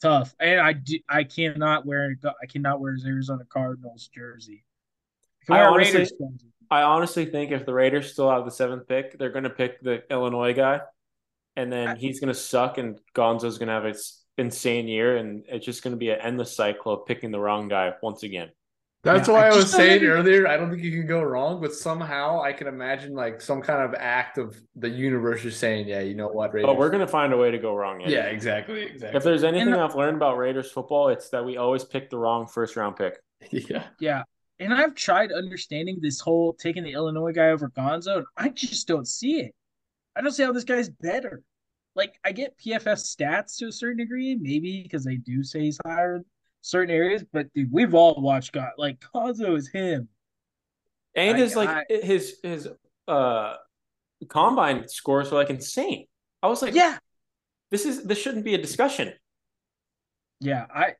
[0.03, 0.35] tough.
[0.39, 4.65] And I do, I cannot wear I cannot wear his Arizona Cardinals jersey.
[5.49, 6.07] I honestly,
[6.69, 9.81] I honestly think if the Raiders still have the seventh pick, they're going to pick
[9.81, 10.81] the Illinois guy,
[11.55, 13.95] and then he's going to suck, and Gonzo's going to have an
[14.37, 17.67] insane year, and it's just going to be an endless cycle of picking the wrong
[17.67, 18.49] guy once again.
[19.03, 20.47] That's yeah, why I, I was saying earlier.
[20.47, 23.81] I don't think you can go wrong, but somehow I can imagine like some kind
[23.81, 27.05] of act of the universe just saying, "Yeah, you know what, Raiders." Oh, we're gonna
[27.05, 27.95] find a way to go wrong.
[28.01, 28.13] Anyway.
[28.13, 29.17] Yeah, exactly, exactly.
[29.17, 32.17] If there's anything and, I've learned about Raiders football, it's that we always pick the
[32.17, 33.19] wrong first round pick.
[33.51, 34.23] Yeah, yeah.
[34.59, 38.87] And I've tried understanding this whole taking the Illinois guy over Gonzo, and I just
[38.87, 39.53] don't see it.
[40.15, 41.41] I don't see how this guy's better.
[41.93, 45.79] Like I get PFF stats to a certain degree, maybe because they do say he's
[45.85, 46.23] higher
[46.63, 48.71] certain areas, but dude, we've all watched God.
[48.77, 50.07] Like Gonzo is him,
[51.15, 52.67] and his like I, his his
[53.07, 53.55] uh
[54.29, 56.07] combine scores were like insane.
[56.41, 56.97] I was like, yeah,
[57.69, 59.13] this is this shouldn't be a discussion.
[60.39, 60.95] Yeah, I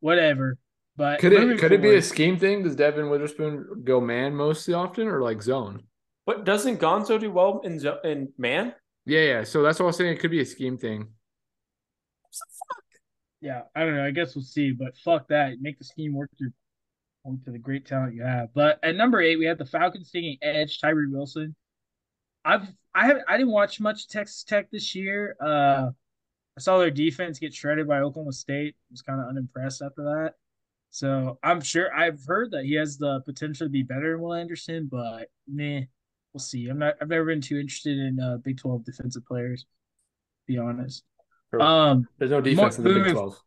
[0.00, 0.58] whatever.
[0.96, 2.64] But could it could forward, it be a scheme thing?
[2.64, 5.84] Does Devon Witherspoon go man most often or like zone?
[6.26, 8.74] But doesn't Gonzo do well in in man?
[9.06, 9.44] Yeah, yeah.
[9.44, 10.12] So that's what I was saying.
[10.12, 11.08] It could be a scheme thing
[13.40, 14.04] yeah, I don't know.
[14.04, 14.72] I guess we'll see.
[14.72, 15.60] But fuck that.
[15.60, 16.52] Make the scheme work through
[17.44, 18.48] to the great talent you have.
[18.54, 21.54] But at number eight, we have the Falcons taking edge, Tyree Wilson.
[22.44, 25.36] I've I haven't I didn't watch much Texas Tech this year.
[25.40, 25.90] Uh
[26.56, 28.74] I saw their defense get shredded by Oklahoma State.
[28.74, 30.34] I was kind of unimpressed after that.
[30.90, 34.34] So I'm sure I've heard that he has the potential to be better than Will
[34.34, 35.82] Anderson, but meh,
[36.32, 36.68] we'll see.
[36.68, 39.66] I'm not I've never been too interested in uh, Big 12 defensive players, to
[40.52, 41.04] be honest.
[41.58, 43.42] Um, There's no defense in the moving, Big 12.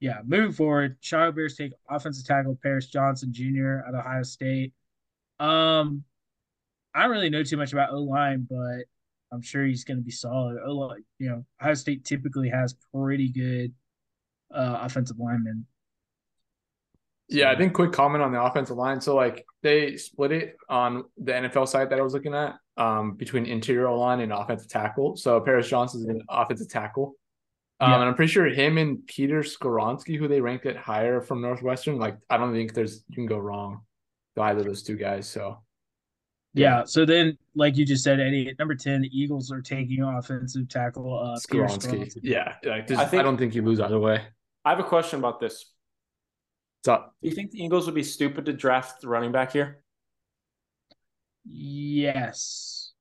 [0.00, 3.84] Yeah, moving forward, Chicago Bears take offensive tackle Paris Johnson Jr.
[3.86, 4.72] at Ohio State.
[5.38, 6.04] Um,
[6.94, 8.84] I don't really know too much about O line, but
[9.32, 10.58] I'm sure he's going to be solid.
[10.64, 13.72] O line, you know, Ohio State typically has pretty good
[14.52, 15.66] uh, offensive linemen.
[17.28, 19.00] Yeah, I think quick comment on the offensive line.
[19.00, 23.14] So like they split it on the NFL site that I was looking at um,
[23.14, 25.16] between interior line and offensive tackle.
[25.16, 27.14] So Paris Johnson is an offensive tackle.
[27.82, 28.00] Um, yeah.
[28.00, 31.98] And I'm pretty sure him and Peter Skoronski, who they ranked it higher from Northwestern,
[31.98, 33.80] like I don't think there's you can go wrong
[34.36, 35.28] to either of those two guys.
[35.28, 35.58] So
[36.54, 36.78] yeah.
[36.78, 36.84] yeah.
[36.84, 40.68] So then, like you just said, Eddie, at number ten, the Eagles are taking offensive
[40.68, 42.08] tackle uh, Skoronski.
[42.22, 44.22] Yeah, like, I, think, I don't think you lose either way.
[44.64, 45.72] I have a question about this.
[46.84, 47.16] What's up?
[47.20, 49.82] Do you think the Eagles would be stupid to draft the running back here?
[51.44, 52.92] Yes.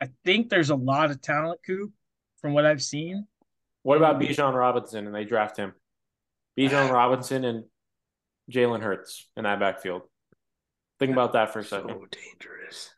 [0.00, 1.92] I think there's a lot of talent, Coop,
[2.40, 3.26] from what I've seen.
[3.84, 5.74] What about Bijan Robinson and they draft him?
[6.58, 7.64] Bijan Robinson and
[8.50, 10.02] Jalen Hurts in that backfield.
[10.98, 11.90] Think about that for a second.
[11.90, 12.90] So dangerous.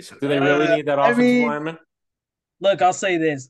[0.00, 1.78] So Do they really need that offensive I mean, lineman?
[2.60, 3.48] Look, I'll say this.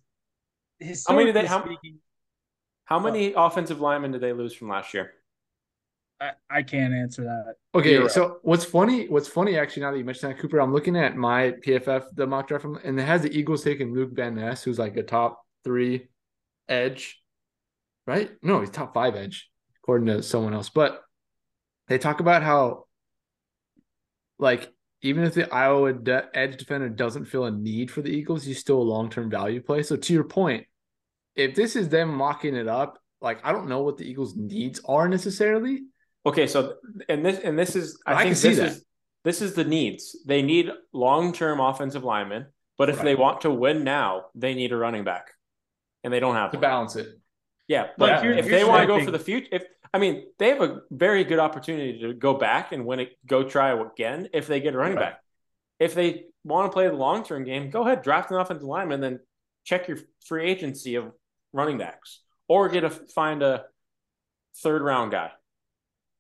[1.07, 1.99] How many, they, how, speaking,
[2.85, 5.13] how many offensive linemen did they lose from last year?
[6.21, 7.55] I, I can't answer that.
[7.75, 9.09] Okay, so what's funny?
[9.09, 12.27] What's funny actually now that you mentioned that, Cooper, I'm looking at my PFF the
[12.27, 15.44] mock draft, and it has the Eagles taking Luke Van Ness, who's like a top
[15.65, 16.09] three
[16.69, 17.21] edge,
[18.07, 18.31] right?
[18.43, 19.51] No, he's top five edge,
[19.83, 20.69] according to someone else.
[20.69, 21.03] But
[21.89, 22.85] they talk about how,
[24.39, 24.73] like,
[25.03, 28.59] even if the Iowa de- edge defender doesn't feel a need for the Eagles, he's
[28.59, 29.83] still a long term value play.
[29.83, 30.67] So, to your point,
[31.37, 34.81] if this is them mocking it up, like I don't know what the Eagles' needs
[34.87, 35.83] are necessarily.
[36.27, 36.75] Okay, so
[37.09, 38.85] and this and this is I, I think this is
[39.25, 40.17] this is the needs.
[40.27, 42.47] They need long-term offensive linemen,
[42.77, 43.05] but if right.
[43.05, 45.33] they want to win now, they need a running back,
[46.05, 46.63] and they don't have to one.
[46.63, 47.09] balance it.
[47.67, 50.49] Yeah, but yeah, if they want to go for the future, if I mean, they
[50.51, 54.47] have a very good opportunity to go back and win it, go try again if
[54.47, 55.13] they get a running right.
[55.13, 55.21] back.
[55.81, 59.01] If they want to play the long term game, go ahead, draft an offensive lineman,
[59.01, 59.21] then
[59.65, 61.13] check your free agency of
[61.53, 63.65] running backs, or get a find a
[64.63, 65.31] third round guy.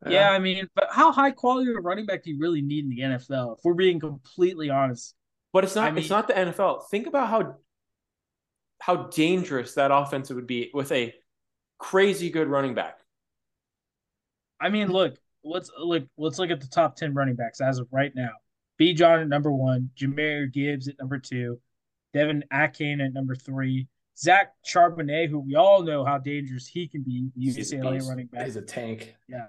[0.07, 2.91] Yeah, I mean, but how high quality of running back do you really need in
[2.91, 3.59] the NFL?
[3.59, 5.15] If we're being completely honest.
[5.53, 5.87] But it's not.
[5.87, 6.89] I mean, it's not the NFL.
[6.91, 7.57] Think about how
[8.85, 11.15] how dangerous that offense would be with a
[11.79, 12.99] crazy good running back.
[14.61, 16.05] I mean, look, let's look.
[16.19, 18.33] Let's look at the top ten running backs as of right now.
[18.79, 21.59] Bijan at number one, Jahmyr Gibbs at number two,
[22.15, 27.03] De'Von Achane at number three, Zach Charbonnet, who we all know how dangerous he can
[27.03, 28.45] be, UCLA running back.
[28.45, 29.15] He's a tank.
[29.29, 29.47] Yeah.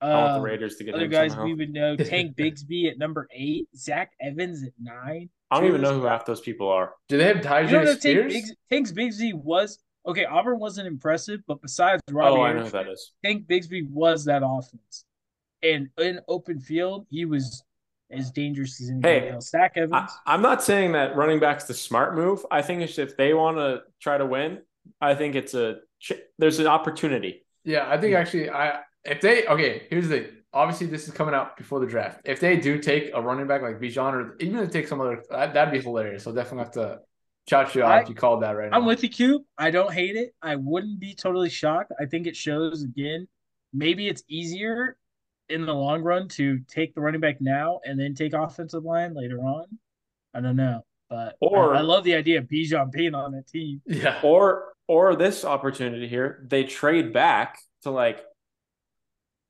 [0.00, 1.46] I want the um, Raiders to get other guys somehow.
[1.46, 1.96] we would know.
[1.96, 5.28] Tank Bigsby at number eight, Zach Evans at nine.
[5.50, 6.94] I don't even know who half those people are.
[7.08, 8.32] Do they have Tyjae Spears?
[8.32, 10.24] Tank, Tank Bigsby was okay.
[10.24, 13.12] Auburn wasn't impressive, but besides Robbie, oh, I know who that is.
[13.24, 15.04] Tank Bigsby was that offense,
[15.62, 17.62] and in open field, he was
[18.10, 19.48] as dangerous as anybody hey, else.
[19.48, 20.10] Stack Evans.
[20.26, 22.44] I, am not saying that running back's the smart move.
[22.50, 24.60] I think it's if they want to try to win,
[25.00, 25.76] I think it's a
[26.38, 27.44] there's an opportunity.
[27.64, 31.56] Yeah, I think actually, I if they okay, here's the obviously this is coming out
[31.56, 32.20] before the draft.
[32.24, 35.00] If they do take a running back like Bijan or even if they take some
[35.00, 36.24] other, that, would be hilarious.
[36.24, 37.00] So definitely have to
[37.48, 38.76] shout you out if you called that right now.
[38.76, 39.42] I'm with you, Cube.
[39.58, 40.34] I don't hate it.
[40.42, 41.92] I wouldn't be totally shocked.
[42.00, 43.28] I think it shows again.
[43.72, 44.96] Maybe it's easier
[45.48, 49.14] in the long run to take the running back now and then take offensive line
[49.14, 49.66] later on.
[50.34, 53.42] I don't know, but or I, I love the idea of Bijan being on the
[53.42, 53.82] team.
[53.86, 54.20] Yeah.
[54.22, 58.24] Or or this opportunity here, they trade back to like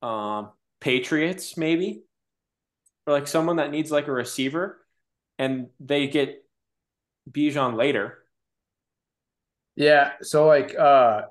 [0.03, 2.03] um, Patriots, maybe,
[3.07, 4.81] or like someone that needs like a receiver,
[5.39, 6.45] and they get
[7.31, 8.19] Bijan later.
[9.77, 11.23] Yeah, so like uh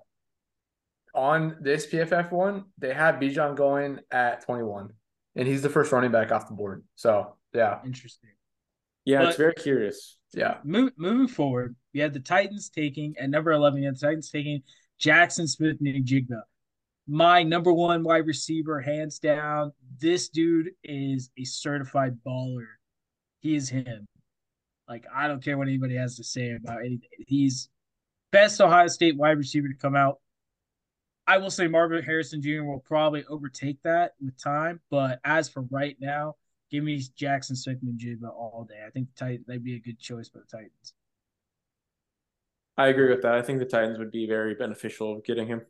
[1.14, 4.92] on this PFF one, they have Bijan going at 21,
[5.36, 6.84] and he's the first running back off the board.
[6.96, 8.30] So yeah, interesting.
[9.06, 10.18] Yeah, but, it's very curious.
[10.34, 13.82] Yeah, move, moving forward, we had the Titans taking at number 11.
[13.82, 14.62] You had the Titans taking
[15.02, 16.42] Jaxon Smith-Njigba
[17.10, 19.74] my number one wide receiver, hands down.
[20.00, 22.68] This dude is a certified baller.
[23.40, 24.08] He is him.
[24.88, 27.10] Like, I don't care what anybody has to say about anything.
[27.28, 27.70] He's
[28.32, 30.20] best Ohio State wide receiver to come out.
[31.26, 32.64] I will say Marvin Harrison Jr.
[32.64, 36.36] will probably overtake that with time, but as for right now,
[36.72, 38.84] give me Jaxon Smith-Njigba all day.
[38.86, 40.94] I think the Titans they'd be a good choice for the Titans.
[42.78, 43.34] I agree with that.
[43.34, 45.62] I think the Titans would be very beneficial of getting him.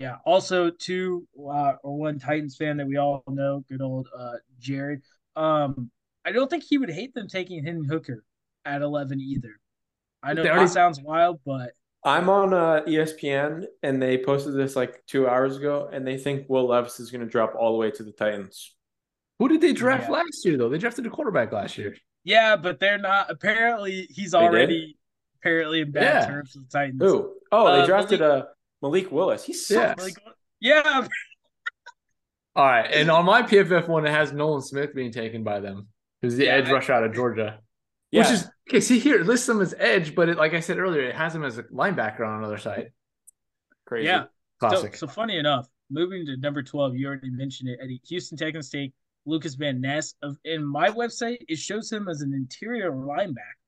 [0.00, 0.16] Yeah.
[0.24, 5.02] Also, two uh, or one Titans fan that we all know, good old uh, Jared.
[5.36, 5.90] Um,
[6.24, 8.24] I don't think he would hate them taking Hendon Hooker
[8.64, 9.60] at eleven either.
[10.22, 11.72] I know already, that sounds wild, but
[12.04, 16.48] I'm on uh, ESPN and they posted this like two hours ago, and they think
[16.48, 18.74] Will Levis is going to drop all the way to the Titans.
[19.38, 20.14] Who did they draft yeah.
[20.14, 20.68] last year though?
[20.68, 21.96] They drafted a quarterback last year.
[22.24, 23.30] Yeah, but they're not.
[23.30, 24.94] Apparently, he's they already did?
[25.40, 26.26] apparently in bad yeah.
[26.26, 27.02] terms with the Titans.
[27.02, 27.34] Who?
[27.50, 28.48] Oh, they uh, drafted Malik, a
[28.82, 29.44] Malik Willis.
[29.44, 30.08] He sucks.
[30.60, 30.82] Yeah.
[30.84, 31.08] yeah.
[32.56, 32.90] All right.
[32.92, 35.88] And on my PFF one, it has Nolan Smith being taken by them.
[36.20, 37.60] Who's the yeah, edge rush out of Georgia.
[38.10, 38.22] Yeah.
[38.22, 38.80] Which is okay.
[38.80, 41.34] See here, it lists him as edge, but it, like I said earlier, it has
[41.34, 42.92] him as a linebacker on another side.
[43.86, 44.06] Crazy.
[44.06, 44.24] Yeah.
[44.60, 44.94] Classic.
[44.94, 48.00] So, so funny enough, moving to number 12, you already mentioned it, Eddie.
[48.08, 48.92] Houston Texans take
[49.24, 50.14] Lukas Van Ness.
[50.22, 53.58] Of in my website, it shows him as an interior linebacker.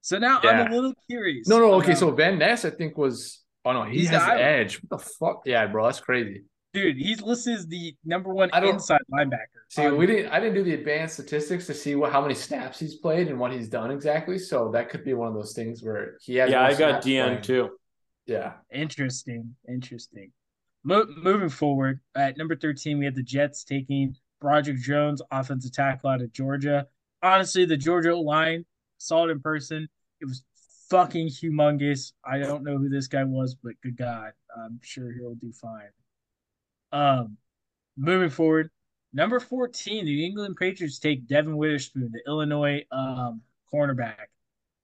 [0.00, 0.50] So now yeah.
[0.50, 1.46] I'm a little curious.
[1.46, 1.88] No, no, okay.
[1.88, 4.76] About, so Van Ness, I think, was Oh no, he he's has the edge.
[4.76, 5.42] What the fuck?
[5.44, 6.44] Yeah, bro, that's crazy.
[6.72, 9.46] Dude, he's listed as the number one inside linebacker.
[9.70, 10.30] See, we um, didn't.
[10.30, 13.40] I didn't do the advanced statistics to see what how many snaps he's played and
[13.40, 14.38] what he's done exactly.
[14.38, 16.48] So that could be one of those things where he has.
[16.48, 17.42] Yeah, I got DN playing.
[17.42, 17.70] too.
[18.26, 18.52] Yeah.
[18.72, 19.56] Interesting.
[19.68, 20.30] Interesting.
[20.84, 26.10] Mo- moving forward, at number thirteen, we had the Jets taking Broderick Jones, offensive tackle
[26.10, 26.86] out of Georgia.
[27.20, 28.64] Honestly, the Georgia line
[28.98, 29.88] saw it in person.
[30.20, 30.44] It was
[30.88, 32.12] fucking humongous.
[32.24, 35.90] I don't know who this guy was, but good God, I'm sure he'll do fine.
[36.92, 37.36] Um,
[37.96, 38.70] moving forward,
[39.12, 44.26] number 14, the New England Patriots take Devon Witherspoon, the Illinois um cornerback.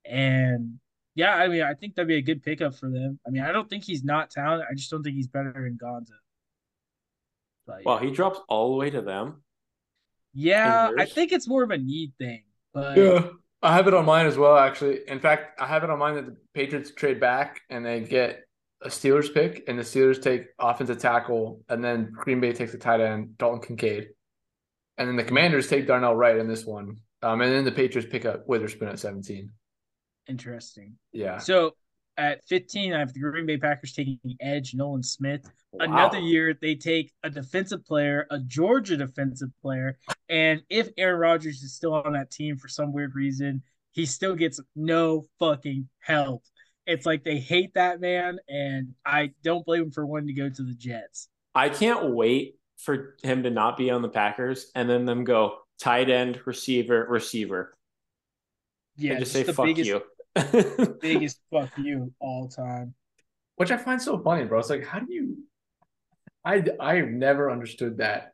[0.04, 0.78] And
[1.14, 3.18] yeah, I mean, I think that'd be a good pickup for them.
[3.26, 4.66] I mean, I don't think he's not talented.
[4.70, 6.12] I just don't think he's better than Gonzo.
[7.66, 8.00] But, yeah.
[8.00, 9.42] he drops all the way to them.
[10.34, 12.42] Yeah, I think it's more of a need thing.
[12.72, 13.28] But yeah.
[13.62, 15.00] I have it on mine as well, actually.
[15.06, 18.42] In fact, I have it on mine that the Patriots trade back and they get
[18.82, 22.78] a Steelers pick, and the Steelers take offensive tackle, and then Green Bay takes a
[22.78, 24.08] tight end, Dalton Kincaid.
[24.98, 26.96] And then the Commanders take Darnell Wright in this one.
[27.22, 29.50] Um, and then the Patriots pick up Witherspoon at 17.
[30.28, 30.96] Interesting.
[31.12, 31.38] Yeah.
[31.38, 31.74] So
[32.16, 35.48] at 15, I have the Green Bay Packers taking edge, Nolan Smith.
[35.72, 35.86] Wow.
[35.86, 39.98] Another year, they take a defensive player, a Georgia defensive player.
[40.32, 44.34] And if Aaron Rodgers is still on that team for some weird reason, he still
[44.34, 46.42] gets no fucking help.
[46.86, 50.48] It's like they hate that man, and I don't blame him for wanting to go
[50.48, 51.28] to the Jets.
[51.54, 55.58] I can't wait for him to not be on the Packers and then them go
[55.78, 57.76] tight end, receiver, receiver.
[58.96, 60.02] Yeah, and just, just say fuck biggest, you.
[61.02, 62.94] biggest fuck you all time.
[63.56, 64.60] Which I find so funny, bro.
[64.60, 65.44] It's like, how do you?
[66.42, 68.31] I I've never understood that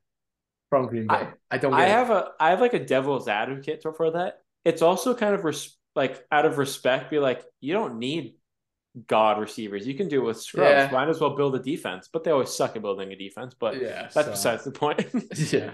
[0.71, 1.15] from Green Bay.
[1.15, 1.75] I, I don't.
[1.75, 4.41] I have a I have like a devil's advocate for that.
[4.65, 8.35] It's also kind of res- like out of respect, be like, you don't need
[9.07, 9.87] god receivers.
[9.87, 10.71] You can do it with scrubs.
[10.71, 10.91] Yeah.
[10.91, 12.09] Might as well build a defense.
[12.13, 13.55] But they always suck at building a defense.
[13.59, 14.31] But yeah, that's so.
[14.31, 15.07] besides the point.
[15.53, 15.71] yeah.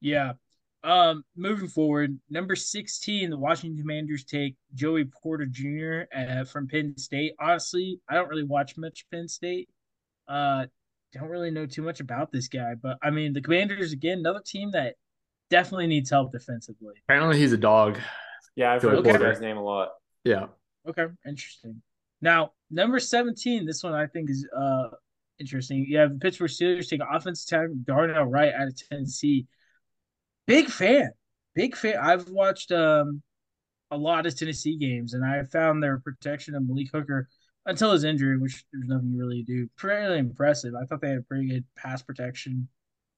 [0.00, 0.32] Yeah.
[0.84, 6.02] Um, moving forward, number 16, the Washington Commanders take Joey Porter Jr.
[6.12, 7.34] Uh, from Penn State.
[7.38, 9.68] Honestly, I don't really watch much Penn State.
[10.26, 10.66] Uh,
[11.12, 14.42] don't really know too much about this guy, but I mean, the Commanders again, another
[14.44, 14.94] team that
[15.50, 16.94] definitely needs help defensively.
[17.06, 17.98] Apparently, he's a dog.
[18.56, 19.90] Yeah, I've heard his name a lot.
[20.24, 20.46] Yeah.
[20.88, 21.82] Okay, interesting.
[22.20, 24.88] Now, number 17, this one I think is uh
[25.38, 25.84] interesting.
[25.88, 29.46] You have the Pittsburgh Steelers take offensive tackle Darnell Wright out of Tennessee.
[30.46, 31.10] Big fan.
[31.54, 31.96] Big fan.
[31.96, 33.22] I've watched um
[33.90, 37.28] a lot of Tennessee games and I found their protection of Malik Hooker
[37.66, 39.68] until his injury, which there's nothing you really do.
[39.76, 40.74] Pretty impressive.
[40.74, 42.68] I thought they had pretty good pass protection.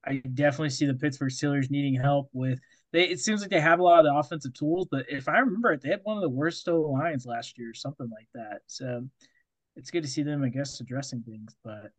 [0.07, 2.61] I definitely see the Pittsburgh Steelers needing help with
[2.93, 5.39] they it seems like they have a lot of the offensive tools, but if I
[5.39, 8.29] remember it, they had one of the worst O lines last year, or something like
[8.35, 8.61] that.
[8.67, 9.09] So
[9.77, 11.57] it's good to see them, I guess, addressing things.
[11.65, 11.91] But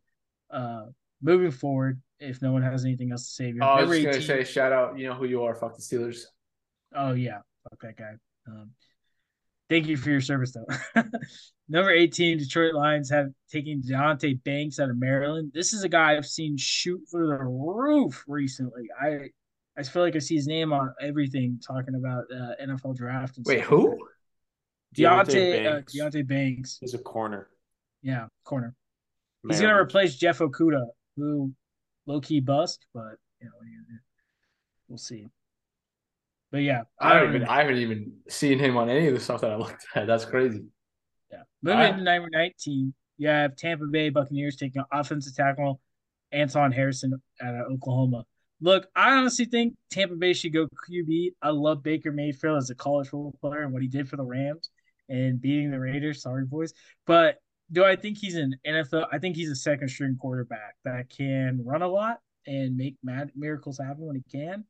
[0.50, 0.86] uh
[1.20, 4.44] moving forward, if no one has anything else to say, oh, I was gonna say
[4.44, 6.22] shout out, you know who you are, fuck the Steelers.
[6.94, 8.14] Oh yeah, fuck that guy.
[8.46, 8.70] Um,
[9.68, 11.02] thank you for your service though.
[11.68, 15.50] Number 18, Detroit Lions have taken Deonte Banks out of Maryland.
[15.52, 18.84] This is a guy I've seen shoot through the roof recently.
[19.00, 19.30] I
[19.78, 23.38] I feel like I see his name on everything talking about uh, NFL draft.
[23.44, 23.68] Wait, stuff.
[23.68, 23.98] who?
[24.96, 25.94] Deonte Deonte Banks.
[25.94, 26.78] Uh, Deonte Banks.
[26.80, 27.48] He's a corner.
[28.02, 28.74] Yeah, corner.
[29.42, 29.54] Man.
[29.54, 30.86] He's gonna replace Jeff Okudah,
[31.16, 31.52] who
[32.06, 33.52] low key bust, but you know
[34.88, 35.28] we'll see.
[36.56, 39.42] But yeah, I, haven't even I haven't even seen him on any of the stuff
[39.42, 40.06] that I looked at.
[40.06, 40.64] That's crazy.
[41.30, 45.82] Yeah, moving to number nineteen, you have Tampa Bay Buccaneers taking offensive tackle
[46.32, 48.24] Anton Harrison out of Oklahoma.
[48.62, 51.32] Look, I honestly think Tampa Bay should go QB.
[51.42, 54.24] I love Baker Mayfield as a college football player and what he did for the
[54.24, 54.70] Rams
[55.10, 56.22] and beating the Raiders.
[56.22, 56.72] Sorry, boys.
[57.06, 57.36] But
[57.70, 59.08] do I think he's an NFL?
[59.12, 63.32] I think he's a second string quarterback that can run a lot and make mad
[63.36, 64.64] miracles happen when he can.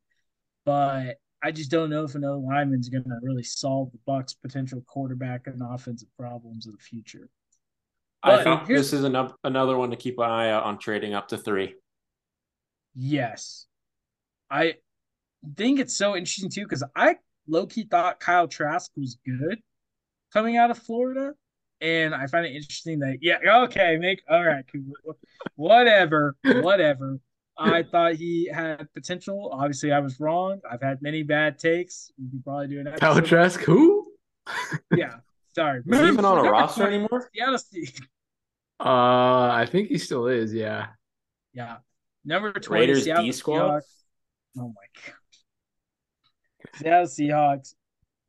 [0.65, 4.83] But I just don't know if another lineman's going to really solve the Bucks' potential
[4.87, 7.29] quarterback and offensive problems of the future.
[8.23, 11.13] But I think this is an, another one to keep an eye out on trading
[11.13, 11.75] up to three.
[12.95, 13.67] Yes,
[14.49, 14.75] I
[15.55, 17.17] think it's so interesting too because I
[17.47, 19.59] low key thought Kyle Trask was good
[20.33, 21.33] coming out of Florida,
[21.79, 24.65] and I find it interesting that yeah, okay, make all right,
[25.55, 27.19] whatever, whatever.
[27.59, 29.49] I thought he had potential.
[29.51, 30.59] Obviously, I was wrong.
[30.69, 32.11] I've had many bad takes.
[32.19, 32.99] We can probably do an episode.
[32.99, 34.11] Kyle Trask, who?
[34.95, 35.15] yeah,
[35.55, 35.81] sorry.
[35.85, 37.29] Is he even on a roster anymore?
[37.33, 37.55] Yeah,
[38.79, 40.53] uh, I think he still is.
[40.53, 40.87] Yeah.
[41.53, 41.77] Yeah.
[42.23, 43.81] Number twenty, Raiders Seattle D squad.
[44.57, 45.15] Oh my god.
[46.75, 47.73] Seattle Seahawks.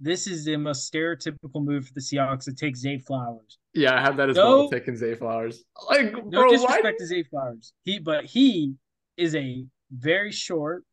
[0.01, 3.59] This is the most stereotypical move for the Seahawks to take Zay Flowers.
[3.75, 4.69] Yeah, I have that as no, well.
[4.71, 5.65] Taking Zay Flowers.
[5.91, 6.93] Like, no bro, disrespect why?
[6.99, 7.73] to Zay Flowers.
[7.83, 8.75] He, but he
[9.19, 10.85] is a very short,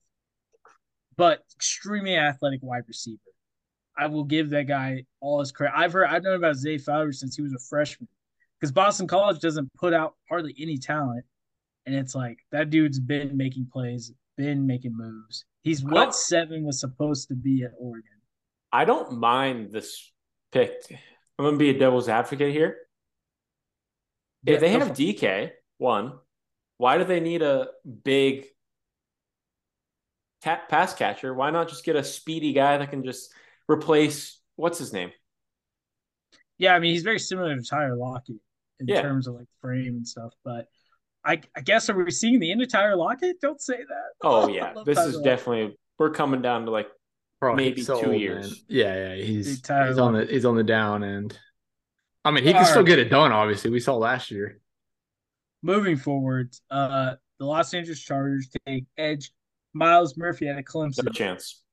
[1.16, 3.20] but extremely athletic wide receiver.
[3.98, 5.78] I will give that guy all his credit.
[5.78, 8.10] I've heard, I've known about Zay Flowers since he was a freshman,
[8.60, 11.24] because Boston College doesn't put out hardly any talent,
[11.86, 15.46] and it's like that dude's been making plays been making moves.
[15.64, 18.12] He's what seven was supposed to be at Oregon.
[18.72, 20.12] I don't mind this
[20.52, 20.74] pick.
[21.40, 22.78] I'm gonna be a devil's advocate here.
[24.46, 26.14] If they have DK one,
[26.78, 27.68] why do they need a
[28.04, 28.46] big
[30.44, 31.34] cat pass catcher?
[31.34, 33.34] Why not just get a speedy guy that can just
[33.70, 35.12] replace what's his name?
[36.58, 38.38] Yeah, I mean he's very similar to Tyler Lockett
[38.80, 39.02] in yeah.
[39.02, 40.68] terms of like frame and stuff, but
[41.24, 43.42] I, I guess are we seeing the entire Lockett?
[43.42, 44.12] Don't say that.
[44.22, 46.88] Oh yeah, this is definitely we're coming down to like
[47.40, 48.50] Bro, maybe so two old, years.
[48.50, 48.60] Man.
[48.70, 51.38] Yeah, yeah, he's he's on the he's on the down end.
[52.24, 53.32] I mean, he can still get it done.
[53.32, 54.60] Obviously, we saw last year.
[55.66, 59.32] Moving forward, uh, the Los Angeles Chargers take edge
[59.74, 61.06] Myles Murphy at a Clemson.
[61.06, 61.64] No chance.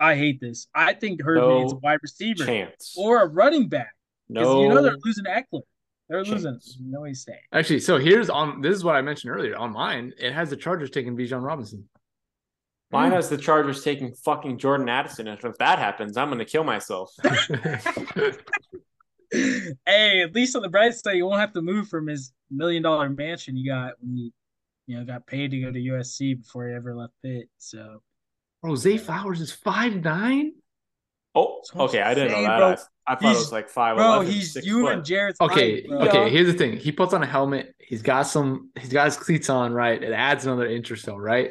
[0.00, 0.66] I hate this.
[0.74, 2.92] I think Herbie no needs a wide receiver chance.
[2.98, 3.94] or a running back.
[4.28, 5.62] No, you know they're losing Ekeler.
[6.08, 6.44] They're chance.
[6.44, 6.90] losing.
[6.90, 7.38] No, he's staying.
[7.52, 8.60] Actually, so here's on.
[8.60, 9.56] This is what I mentioned earlier.
[9.58, 11.88] On mine, it has the Chargers taking Bijan Robinson.
[12.90, 15.28] Mine has the Chargers taking fucking Jordan Addison.
[15.28, 17.14] And if that happens, I'm gonna kill myself.
[19.86, 22.82] hey, at least on the bright side, you won't have to move from his million
[22.82, 24.30] dollar mansion you got when you,
[24.86, 27.48] you know, got paid to go to USC before he ever left Pitt.
[27.58, 28.02] So,
[28.62, 30.52] bro, Zay Flowers is five nine.
[31.34, 32.00] Oh, okay.
[32.00, 32.58] I didn't know that.
[32.58, 32.76] Bro,
[33.06, 33.96] I, I, thought it was like five.
[33.96, 34.92] Bro, 11, he's you foot.
[34.92, 35.40] and Jared's.
[35.40, 36.30] Okay, height, okay.
[36.30, 36.76] Here's the thing.
[36.76, 37.74] He puts on a helmet.
[37.78, 38.70] He's got some.
[38.78, 39.72] He's got his cleats on.
[39.72, 40.00] Right.
[40.02, 41.16] It adds another inch or so.
[41.16, 41.50] Right.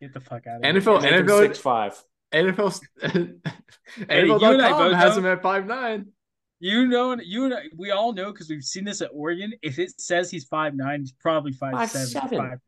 [0.00, 1.22] Get the fuck out of NFL, here.
[1.22, 2.02] NFL, six five.
[2.34, 2.80] NFL,
[3.98, 6.08] NFL.com has him at five nine.
[6.58, 9.52] You know, you and we all know because we've seen this at Oregon.
[9.62, 12.38] If it says he's five nine, he's probably five, five seven, seven.
[12.38, 12.60] Five,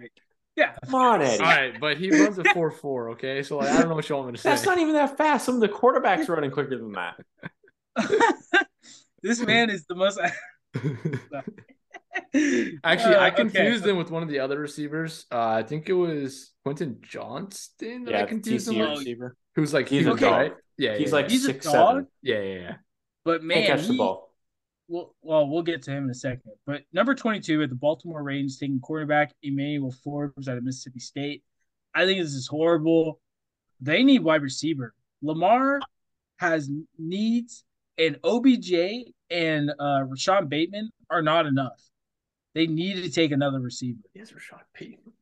[0.56, 1.42] yeah, come on, Eddie.
[1.42, 3.10] All right, but he runs a four four.
[3.10, 4.50] Okay, so like, I don't know what you want me to say.
[4.50, 5.46] That's not even that fast.
[5.46, 7.14] Some of the quarterbacks running quicker than that.
[9.22, 10.20] this man is the most.
[12.84, 13.90] Actually, uh, I confused okay.
[13.92, 15.24] him with one of the other receivers.
[15.30, 18.98] Uh, I think it was Quentin Johnston that yeah, I confused him with.
[18.98, 19.36] Receiver.
[19.54, 20.20] Who's like he's, a okay.
[20.20, 20.52] dog.
[20.76, 22.08] Yeah, he's yeah, like he's six seven.
[22.20, 22.74] Yeah, yeah, yeah.
[23.28, 24.32] But man, catch he, the ball.
[24.88, 26.50] Well, well, we'll get to him in a second.
[26.64, 31.44] But number twenty-two at the Baltimore Ravens taking quarterback Emmanuel Forbes out of Mississippi State.
[31.94, 33.20] I think this is horrible.
[33.82, 34.94] They need wide receiver.
[35.20, 35.80] Lamar
[36.38, 37.64] has needs,
[37.98, 41.82] and OBJ and uh, Rashod Bateman are not enough.
[42.54, 44.00] They need to take another receiver.
[44.14, 45.12] Yes, Rashod Bateman.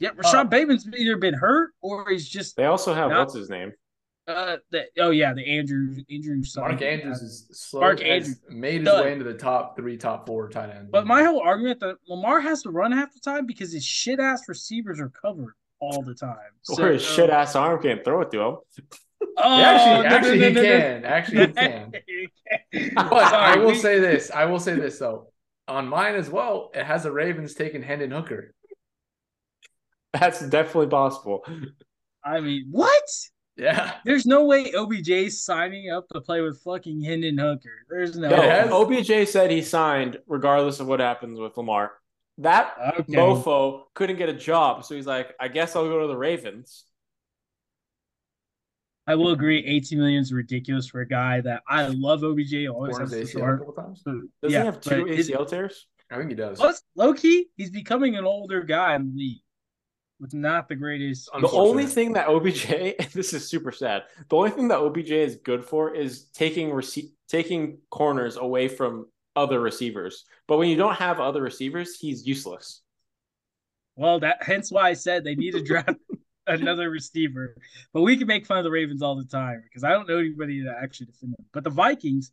[0.00, 2.56] Yeah, Rashod uh, Bateman's either been hurt or he's just.
[2.56, 3.74] They also have not, what's his name?
[4.28, 6.42] Uh, the, oh yeah, the Andrew Andrew.
[6.56, 7.80] Mark Andrews is slow.
[7.80, 10.90] Mark Andrews made his way into the top three, top four tight ends.
[10.92, 14.20] But my whole argument that Lamar has to run half the time because his shit
[14.20, 16.36] ass receivers are covered all the time.
[16.62, 18.56] So, or his shit ass arm can't throw it to him.
[19.36, 21.04] Oh, actually, actually he can.
[21.04, 21.92] Actually, he can.
[22.94, 23.74] but Sorry, I will we...
[23.74, 24.30] say this.
[24.30, 25.32] I will say this though
[25.68, 28.54] on mine as well, it has the Ravens taking Hendon Hooker.
[30.12, 31.44] That's definitely possible.
[32.24, 33.02] I mean, what?
[33.56, 33.94] Yeah.
[34.04, 37.84] There's no way OBJ's signing up to play with fucking Hendon Hooker.
[37.88, 38.30] There's no.
[38.30, 41.92] no OBJ said he signed regardless of what happens with Lamar.
[42.38, 43.12] That okay.
[43.12, 46.84] mofo couldn't get a job, so he's like, I guess I'll go to the Ravens.
[49.06, 52.24] I will agree, 18 million is ridiculous for a guy that I love.
[52.24, 53.56] OBJ always has to start.
[53.56, 54.02] A couple times.
[54.02, 55.88] Does yeah, he have two ACL tears?
[56.10, 56.58] I think he does.
[56.58, 59.42] Plus, low key, he's becoming an older guy in the league
[60.22, 61.28] with not the greatest.
[61.38, 65.10] The only thing that OBJ, and this is super sad, the only thing that OBJ
[65.10, 70.24] is good for is taking rece- taking corners away from other receivers.
[70.46, 72.82] But when you don't have other receivers, he's useless.
[73.96, 75.98] Well, that hence why I said they need to draft
[76.46, 77.56] another receiver.
[77.92, 80.18] But we can make fun of the Ravens all the time because I don't know
[80.18, 81.44] anybody that actually defend them.
[81.52, 82.30] But the Vikings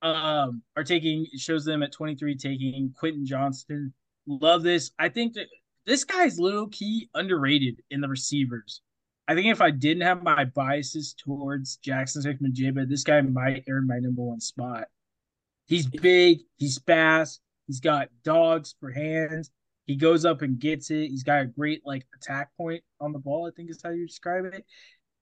[0.00, 3.92] um, are taking it shows them at 23 taking Quentin Johnston.
[4.26, 4.90] Love this.
[4.98, 5.46] I think that
[5.86, 8.82] this guy's low key underrated in the receivers.
[9.28, 13.86] I think if I didn't have my biases towards Jaxon Smith-Njigba, this guy might earn
[13.86, 14.86] my number one spot.
[15.66, 19.50] He's big, he's fast, he's got dogs for hands,
[19.86, 21.08] he goes up and gets it.
[21.08, 23.46] He's got a great like attack point on the ball.
[23.46, 24.64] I think is how you describe it.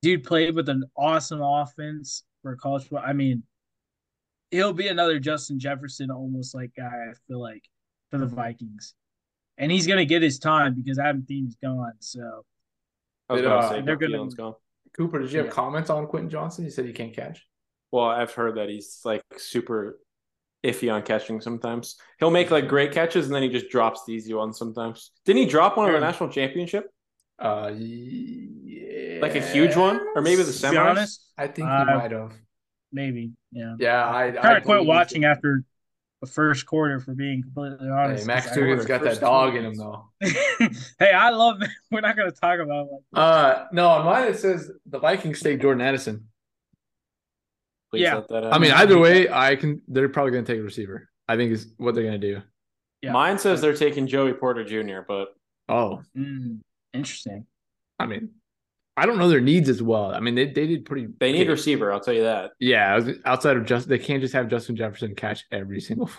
[0.01, 3.05] Dude played with an awesome offense for college football.
[3.07, 3.43] I mean,
[4.51, 6.85] he'll be another Justin Jefferson almost like guy.
[6.85, 7.63] I feel like
[8.11, 8.37] for the mm-hmm.
[8.37, 8.95] Vikings,
[9.59, 11.95] and he's gonna get his time because Adam Thielen's gone.
[12.01, 12.45] So
[13.29, 14.29] I was did, uh, say they're gonna.
[14.31, 14.55] Gone.
[14.97, 15.53] Cooper, did you have yeah.
[15.53, 16.65] comments on Quentin Johnston?
[16.65, 17.47] You said he can't catch.
[17.91, 19.99] Well, I've heard that he's like super
[20.65, 21.97] iffy on catching sometimes.
[22.19, 25.11] He'll make like great catches and then he just drops the easy ones sometimes.
[25.25, 26.87] Didn't he drop one of the national championship?
[27.39, 29.19] Uh, yeah.
[29.21, 31.19] Like a huge one, or maybe the semis.
[31.37, 32.33] I think he uh, might have.
[32.93, 33.75] Maybe, yeah.
[33.79, 35.65] Yeah, I, kind of quit watching after
[36.25, 38.23] the first quarter for being completely honest.
[38.23, 40.09] Hey, Max Duggan's got that dog in him though.
[40.99, 41.61] hey, I love.
[41.63, 41.71] It.
[41.91, 42.89] We're not going to talk about.
[42.91, 46.29] Like, uh, no, on mine it says the Vikings take Jordan Addison.
[47.91, 48.23] Please yeah.
[48.31, 49.83] I mean, either way, I can.
[49.87, 51.09] They're probably going to take a receiver.
[51.29, 52.43] I think is what they're going to do.
[53.03, 53.13] Yeah.
[53.13, 55.35] Mine says they're taking Joey Porter Jr., but
[55.69, 56.61] oh, mm,
[56.95, 57.47] interesting.
[57.99, 58.31] I mean,
[58.97, 60.13] I don't know their needs as well.
[60.13, 61.09] I mean, they, they did pretty.
[61.19, 61.53] They need good.
[61.53, 61.93] receiver.
[61.93, 62.53] I'll tell you that.
[62.61, 66.11] Yeah, outside of just they can't just have Justin Jefferson catch every single.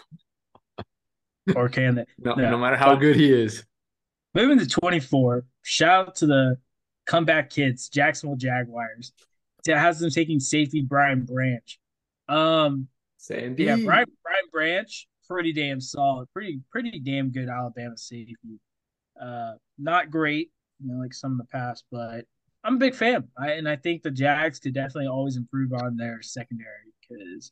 [1.55, 2.05] or can they?
[2.17, 3.63] no, no matter how good he is.
[4.34, 5.45] Moving to twenty four.
[5.63, 6.57] Shout out to the
[7.05, 9.13] comeback kids, Jacksonville Jaguars
[9.65, 11.80] That has them taking safety Brian Branch.
[12.28, 13.65] Um, Sandy.
[13.65, 18.36] Yeah, Brian, Brian Branch, pretty damn solid, pretty pretty damn good Alabama safety.
[19.19, 20.51] Uh, not great,
[20.84, 22.26] you know, like some of the past, but
[22.66, 23.28] I'm a big fan.
[23.38, 27.51] I, and I think the Jags could definitely always improve on their secondary because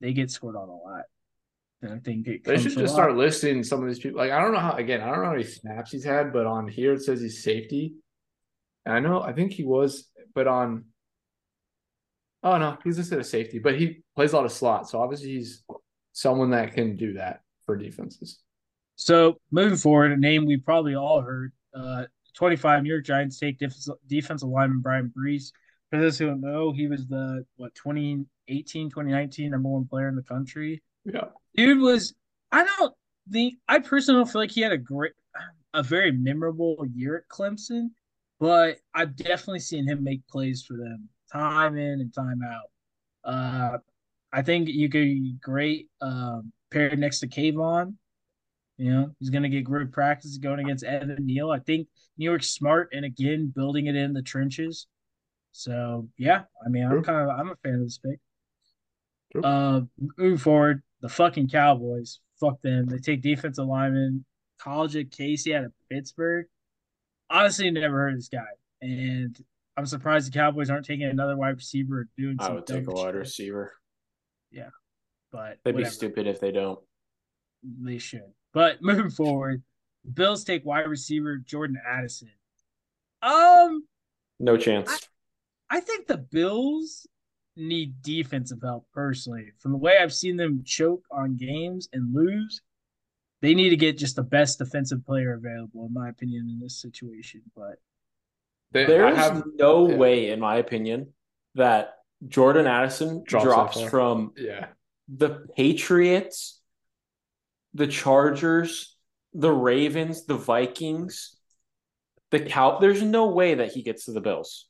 [0.00, 1.04] they get scored on a lot.
[1.82, 4.18] And I think they should just start listing some of these people.
[4.18, 6.46] Like I don't know how again, I don't know how many snaps he's had, but
[6.46, 7.94] on here it says he's safety.
[8.86, 10.84] And I know I think he was, but on
[12.44, 14.92] oh no, he's listed as safety, but he plays a lot of slots.
[14.92, 15.64] So obviously he's
[16.12, 18.38] someone that can do that for defenses.
[18.94, 22.04] So moving forward, a name we probably all heard, uh,
[22.34, 25.52] 25 New York Giants take defensive, defensive lineman Bryan Bresee.
[25.90, 30.16] For those who don't know, he was the what 2018, 2019 number one player in
[30.16, 30.82] the country.
[31.04, 31.26] Yeah,
[31.56, 32.14] dude was.
[32.50, 32.94] I don't
[33.30, 35.12] think I personally don't feel like he had a great,
[35.74, 37.90] a very memorable year at Clemson,
[38.40, 42.70] but I've definitely seen him make plays for them time in and time out.
[43.24, 43.78] Uh,
[44.32, 47.94] I think you could be great um, paired next to Kayvon.
[48.82, 51.52] You know, he's going to get great practice going against Evan Neal.
[51.52, 51.86] I think
[52.18, 54.88] New York's smart and again building it in the trenches.
[55.52, 58.18] So yeah, I mean, I'm kind of I'm a fan of this pick.
[59.30, 59.42] True.
[59.44, 59.80] Uh,
[60.18, 62.86] moving forward, the fucking Cowboys, fuck them.
[62.86, 64.24] They take defensive lineman,
[64.60, 66.46] Calijah Kancey out of Pittsburgh.
[67.30, 68.40] Honestly, never heard of this guy,
[68.80, 69.38] and
[69.76, 72.08] I'm surprised the Cowboys aren't taking another wide receiver.
[72.18, 73.14] Doing I would take a wide shit.
[73.14, 73.74] receiver.
[74.50, 74.70] Yeah,
[75.30, 75.88] but they'd whatever.
[75.88, 76.80] be stupid if they don't.
[77.62, 78.32] They should.
[78.52, 79.62] But moving forward,
[80.12, 82.30] Bills take wide receiver Jordan Addison.
[83.22, 83.86] Um,
[84.40, 85.08] no chance.
[85.70, 87.06] I, I think the Bills
[87.56, 89.52] need defensive help personally.
[89.58, 92.62] From the way I've seen them choke on games and lose,
[93.42, 96.80] they need to get just the best defensive player available, in my opinion, in this
[96.80, 97.42] situation.
[97.54, 97.76] But
[98.72, 99.96] they, there's have, no yeah.
[99.96, 101.12] way, in my opinion,
[101.54, 101.94] that
[102.28, 104.66] Jordan Addison drops, drops from yeah.
[105.08, 106.61] the Patriots
[107.74, 108.96] the Chargers,
[109.34, 111.36] the Ravens, the Vikings,
[112.30, 112.78] the Cow.
[112.78, 114.66] There's no way that he gets to the Bills.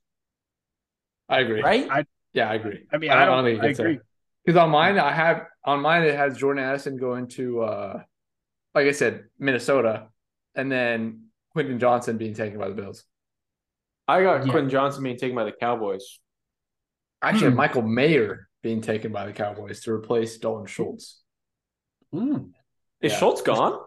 [1.29, 1.63] I agree.
[1.63, 1.89] Right?
[1.91, 2.85] I, yeah, I agree.
[2.93, 4.03] I mean, I, don't, I don't think he gets there.
[4.45, 8.03] Because on mine, I have on mine it has Jordan Addison going to, uh
[8.75, 10.09] like I said, Minnesota,
[10.55, 13.05] and then Quentin Johnston being taken by the Bills.
[14.09, 14.51] I got yeah.
[14.51, 16.19] Quentin Johnston being taken by the Cowboys.
[17.23, 17.59] Actually, hmm.
[17.59, 21.21] Michael Mayer being taken by the Cowboys to replace Dalton Schultz.
[22.13, 22.39] Hmm.
[23.03, 23.19] Is yeah.
[23.19, 23.79] Schultz gone?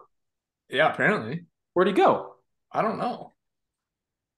[0.68, 1.46] Yeah, apparently.
[1.72, 2.34] Where'd he go?
[2.70, 3.32] I don't know.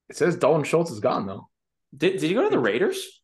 [0.08, 1.48] It says Dalton Schultz is gone though.
[1.96, 3.22] Did did he go to the Raiders?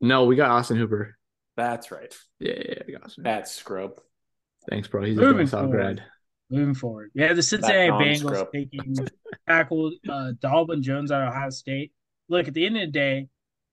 [0.00, 1.16] No, we got Austin Hooper.
[1.56, 2.14] That's right.
[2.38, 3.92] Yeah, yeah, yeah That's scrub.
[4.68, 5.04] Thanks, bro.
[5.04, 6.02] He's Moving a grad.
[6.50, 7.10] Moving forward.
[7.14, 8.94] Yeah, the Cincinnati Bengals taking
[9.48, 11.92] tackle uh Dawand Jones out of Ohio State.
[12.28, 13.28] Look, at the end of the day,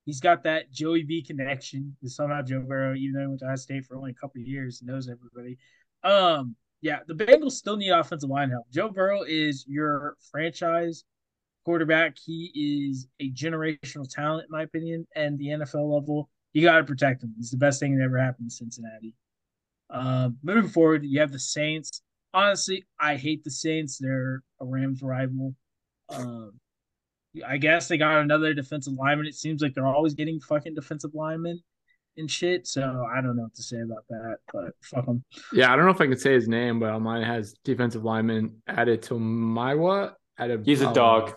[0.05, 1.95] he's got that Joey B connection.
[2.05, 4.47] Somehow Joe Burrow, even though he went to Ohio State for only a couple of
[4.47, 5.57] years, knows everybody.
[6.03, 8.69] Um, yeah, the Bengals still need offensive line help.
[8.71, 11.05] Joe Burrow is your franchise
[11.63, 12.17] quarterback.
[12.23, 16.29] He is a generational talent, in my opinion, and the NFL level.
[16.51, 17.33] You got to protect him.
[17.37, 19.15] He's the best thing that ever happened to Cincinnati.
[19.89, 22.01] Um, moving forward, you have the Saints.
[22.33, 23.97] Honestly, I hate the Saints.
[23.97, 25.55] They're a Rams rival.
[26.09, 26.59] Um,
[27.47, 29.25] I guess they got another defensive lineman.
[29.25, 31.63] It seems like they're always getting fucking defensive linemen
[32.17, 32.67] and shit.
[32.67, 35.23] So I don't know what to say about that, but fuck them.
[35.51, 38.61] Yeah, I don't know if I can say his name, but mine has defensive lineman
[38.67, 40.17] added to my what?
[40.37, 41.33] At a he's a uh, dog.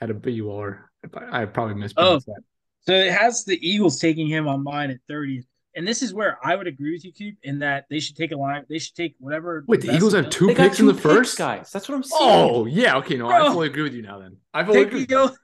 [0.00, 0.90] At a BUR.
[1.30, 2.42] I probably mispronounced oh, that.
[2.86, 5.44] So it has the Eagles taking him on mine at 30th.
[5.76, 8.30] And this is where I would agree with you, Coop, in that they should take
[8.30, 8.64] a line.
[8.68, 9.64] They should take whatever.
[9.66, 11.72] Wait, the Eagles have two picks in the first, guys.
[11.72, 12.20] That's what I'm saying.
[12.22, 14.20] Oh yeah, okay, no, Bro, I fully agree with you now.
[14.20, 15.04] Then I fully agree.
[15.04, 15.34] The,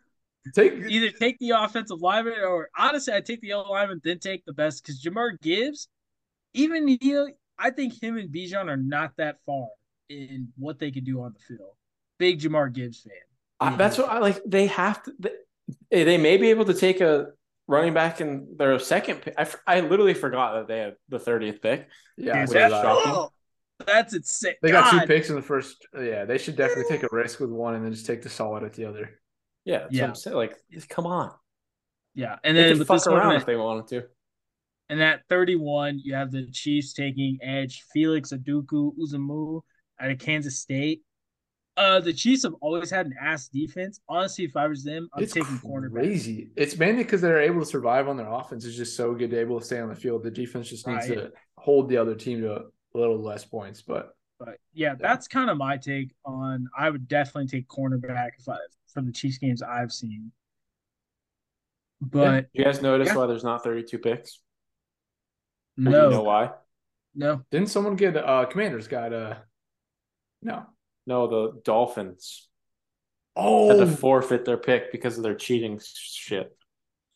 [0.54, 4.44] Take either take the offensive lineman or honestly, I take the O lineman, then take
[4.46, 5.88] the best because Jahmyr Gibbs,
[6.54, 7.26] even he,
[7.58, 9.68] I think him and Bijan are not that far
[10.08, 11.74] in what they can do on the field.
[12.18, 13.12] Big Jahmyr Gibbs fan.
[13.60, 14.40] Uh, that's what I like.
[14.46, 15.12] They have to.
[15.90, 17.26] They, they may be able to take a
[17.68, 19.34] running back in their second pick.
[19.36, 21.86] I, I literally forgot that they had the thirtieth pick.
[22.16, 23.30] Yeah, that's, oh,
[23.86, 24.54] that's insane.
[24.62, 25.00] They got God.
[25.02, 25.86] two picks in the first.
[25.94, 28.64] Yeah, they should definitely take a risk with one and then just take the solid
[28.64, 29.19] at the other.
[29.70, 30.32] Yeah, yeah.
[30.32, 30.56] Like,
[30.88, 31.32] come on.
[32.14, 34.06] Yeah, and then with fuck around if they wanted to.
[34.88, 39.60] And at 31, you have the Chiefs taking edge Felix Anudike-Uzomah
[40.00, 41.02] out of Kansas State.
[41.76, 44.00] Uh, the Chiefs have always had an ass defense.
[44.08, 45.92] Honestly, if I was them, I'm it's taking cornerback.
[45.92, 46.50] Crazy.
[46.56, 48.64] It's mainly because they're able to survive on their offense.
[48.64, 50.24] It's just so good, to able to stay on the field.
[50.24, 51.18] The defense just needs right.
[51.18, 52.62] to hold the other team to a
[52.92, 53.82] little less points.
[53.82, 54.94] But but yeah, yeah.
[54.98, 56.66] that's kind of my take on.
[56.76, 58.56] I would definitely take cornerback if I
[58.92, 60.32] from the Chiefs games I've seen.
[62.00, 62.40] But yeah.
[62.52, 63.16] you guys notice yeah.
[63.16, 64.40] why there's not 32 picks?
[65.76, 66.04] No.
[66.04, 66.50] You know why?
[67.14, 67.42] No.
[67.50, 69.34] Didn't someone get uh Commanders got uh
[70.42, 70.66] no.
[71.06, 72.48] No, the Dolphins
[73.36, 76.56] Oh had to forfeit their pick because of their cheating shit.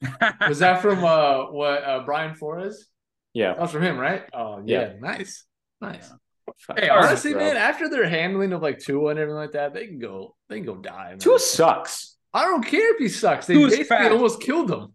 [0.48, 2.88] was that from uh what uh Brian Flores?
[3.32, 3.54] Yeah.
[3.54, 4.24] That was from him, right?
[4.32, 4.92] Oh yeah, Yeah.
[5.00, 5.44] nice.
[5.80, 6.12] Nice.
[6.58, 6.78] Fuck.
[6.78, 7.42] Hey, honestly, bro.
[7.42, 10.56] man, after their handling of like Tua and everything like that, they can go they
[10.56, 11.10] can go die.
[11.10, 11.18] Man.
[11.18, 12.16] Tua sucks.
[12.32, 13.46] I don't care if he sucks.
[13.46, 14.12] They Tua's basically fat.
[14.12, 14.94] almost killed him.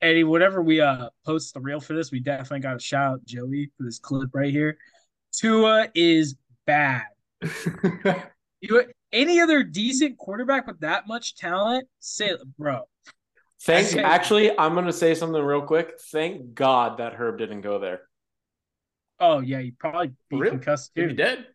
[0.00, 3.24] Eddie, whatever we uh post the reel for this, we definitely got to shout out
[3.24, 4.78] Joey for this clip right here.
[5.32, 6.36] Tua is
[6.66, 7.04] bad.
[8.60, 11.86] You any other decent quarterback with that much talent?
[12.00, 12.82] Say, bro.
[13.62, 15.92] Thank actually, I'm gonna say something real quick.
[16.10, 18.02] Thank God that Herb didn't go there.
[19.20, 20.50] Oh yeah, he probably be For real?
[20.52, 21.12] concussed He too.
[21.12, 21.46] dead.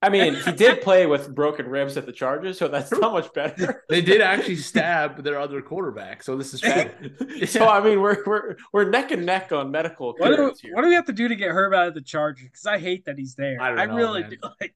[0.00, 3.32] I mean, he did play with broken ribs at the Chargers, so that's not much
[3.32, 3.82] better.
[3.88, 7.46] They did actually stab their other quarterback, so this is better.
[7.46, 10.74] so I mean, we're we're we're neck and neck on medical What do, clearance here.
[10.74, 12.44] what do we have to do to get Herb out of the Chargers?
[12.46, 13.60] Because I hate that he's there.
[13.60, 14.30] I I, don't know, really man.
[14.30, 14.36] do.
[14.60, 14.74] Like,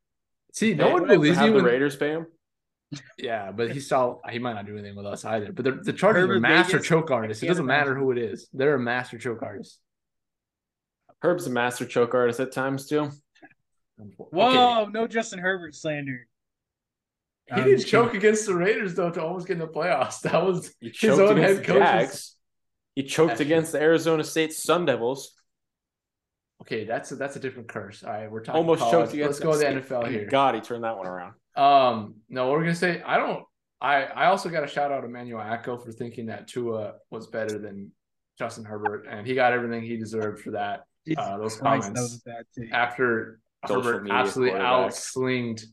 [0.53, 2.27] See, Hey, no one whatever, believes have you the Raiders pay him.
[3.17, 5.51] Yeah, but he saw he might not do anything with us either.
[5.53, 7.43] But the, the Chargers Herbert are master Vegas, choke artists.
[7.43, 8.49] It can't doesn't matter who it is.
[8.53, 9.79] They're a master choke artist.
[11.23, 13.11] Herb's a master choke artist at times too.
[14.17, 16.27] whoa, no Justin Herbert slander.
[17.47, 20.21] He I'm didn't choke against the Raiders though to almost get in the playoffs.
[20.23, 21.89] That was He His choked own against head the coaches.
[21.89, 22.37] Jags.
[22.95, 25.33] He choked That's against the Arizona State Sun Devils.
[26.63, 26.85] okay.
[26.85, 28.03] That's a, that's a different curse.
[28.05, 28.93] All right, we're talking Almost college.
[28.93, 29.41] choked against.
[29.45, 30.27] Let's go to the NFL here.
[30.27, 31.35] God, he turned that one around.
[31.57, 33.45] Um, no, we're gonna say I don't.
[33.81, 37.27] I I also got a shout out to Emmanuel Acho for thinking that Tua was
[37.29, 37.93] better than
[38.39, 40.85] Justin Herbert, and he got everything he deserved for that.
[41.07, 41.89] Jesus uh, those Christ, comments.
[41.89, 42.73] that was a bad take.
[42.73, 45.15] after Social Herbert absolutely quarterbacks.
[45.15, 45.65] outslinged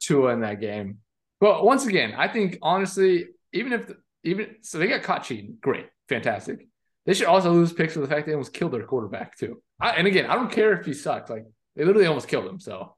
[0.00, 0.98] Tua in that game.
[1.40, 5.56] But once again, I think honestly, even if the, even so, they got caught cheating.
[5.60, 6.66] Great, fantastic.
[7.04, 9.62] They should also lose picks for the fact they almost killed their quarterback too.
[9.80, 11.30] I, and again, I don't care if he sucked.
[11.30, 11.44] Like
[11.74, 12.58] they literally almost killed him.
[12.58, 12.94] So,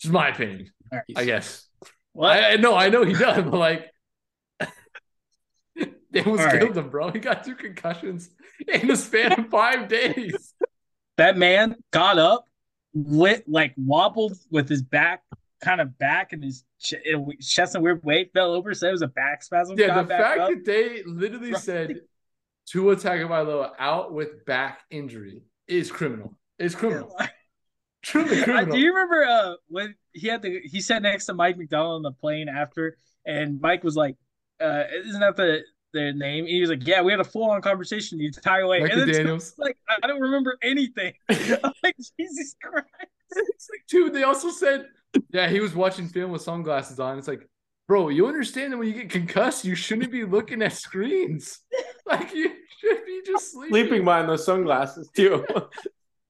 [0.00, 1.18] just my opinion, All right.
[1.18, 1.66] I guess.
[2.12, 2.32] What?
[2.32, 3.89] I, I know, I know he does, but like.
[6.12, 6.60] They almost All right.
[6.60, 7.12] killed him, bro.
[7.12, 8.30] He got two concussions
[8.66, 10.54] in the span of five days.
[11.18, 12.46] that man got up,
[12.94, 15.22] lit like wobbled with his back,
[15.62, 16.94] kind of back, and his ch-
[17.40, 19.78] chest in a weird way, fell over, said it was a back spasm.
[19.78, 20.48] Yeah, the back fact up.
[20.50, 21.62] that they literally Right.
[21.62, 22.00] said
[22.66, 26.36] Tua Tagovailoa out with back injury is criminal.
[26.58, 27.16] It's criminal.
[28.02, 28.74] Truly Uh, criminal.
[28.74, 32.02] do you remember uh when he had the he sat next to Mike McDaniel on
[32.02, 34.16] the plane after, and Mike was like,
[34.60, 37.50] uh, "Isn't that the their name?" And he was like, "Yeah, we had a full
[37.50, 39.54] on conversation the entire way." Like and then Daniels.
[39.58, 41.14] like, I don't remember anything.
[41.28, 42.86] I'm like, Jesus Christ.
[43.32, 44.88] It's like, dude, they also said,
[45.30, 47.18] yeah, he was watching film with sunglasses on.
[47.18, 47.48] It's like,
[47.86, 51.60] bro, you understand that when you get concussed, you shouldn't be looking at screens.
[52.06, 52.50] Like you
[52.80, 53.70] should be just sleeping.
[53.70, 55.46] Sleeping behind those sunglasses too.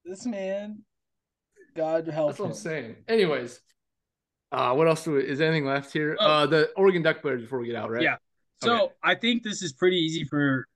[0.04, 0.82] This man,
[1.74, 2.96] God help That's what I'm saying.
[3.08, 3.60] Anyways,
[4.52, 6.16] uh, what else do we, is there anything left here?
[6.18, 6.26] Oh.
[6.26, 8.02] Uh, the Oregon Duck players before we get out, right?
[8.02, 8.16] Yeah.
[8.62, 8.94] So Okay.
[9.02, 10.66] I think this is pretty easy for,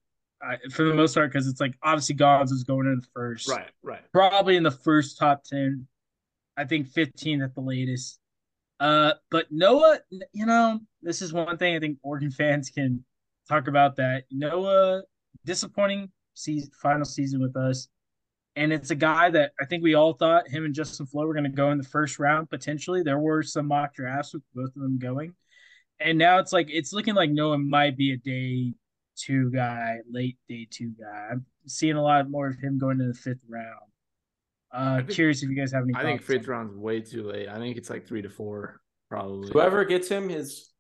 [0.45, 3.71] uh, for the most part, because it's like obviously Gods is going in first, Right,
[3.83, 4.01] right.
[4.13, 5.87] probably in the first top ten.
[6.57, 8.21] I think 15 at the latest.
[8.79, 9.99] Uh, but Noah,
[10.33, 13.05] you know, this is one thing I think Oregon fans can
[13.49, 15.03] talk about that Noah
[15.45, 17.89] disappointing season, final season with us,
[18.57, 21.35] and it's a guy that I think we all thought him and Justin Flowe were
[21.35, 23.03] going to go in the first round potentially.
[23.03, 25.35] There were some mock drafts with both of them going,
[26.01, 28.75] and now it's like it's looking like Noah might be a day
[29.17, 31.29] two guy, late day two guy.
[31.33, 33.81] I'm seeing a lot more of him going to the fifth round.
[34.73, 35.95] Uh, think- curious if you guys have any.
[35.95, 37.49] I think fifth round's way too late.
[37.49, 39.51] I think it's like three to four, probably.
[39.53, 40.71] Whoever gets him is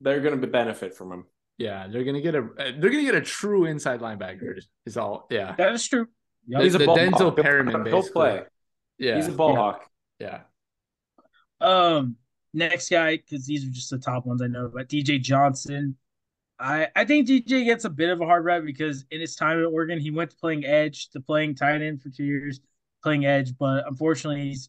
[0.00, 1.24] they're going to benefit from him.
[1.56, 4.60] Yeah, they're gonna get a they're gonna get a true inside linebacker.
[4.86, 5.26] Is all.
[5.30, 5.56] Yeah, that.
[5.58, 6.08] That is true.
[6.46, 6.62] Yep.
[6.62, 7.18] He's a the ball Denzel hawk.
[7.36, 8.42] He'll- Perriman, He'll play.
[8.98, 9.56] yeah, He's a ball Yeah.
[9.56, 9.90] hawk.
[10.18, 10.40] yeah.
[11.60, 12.16] Um,
[12.52, 14.70] next guy because these are just the top ones I know.
[14.72, 15.96] But DJ Johnson,
[16.58, 19.58] I I think DJ gets a bit of a hard rep because in his time
[19.58, 22.60] at Oregon, he went to playing edge to playing tight end for two years,
[23.02, 23.56] playing edge.
[23.58, 24.68] But unfortunately, he's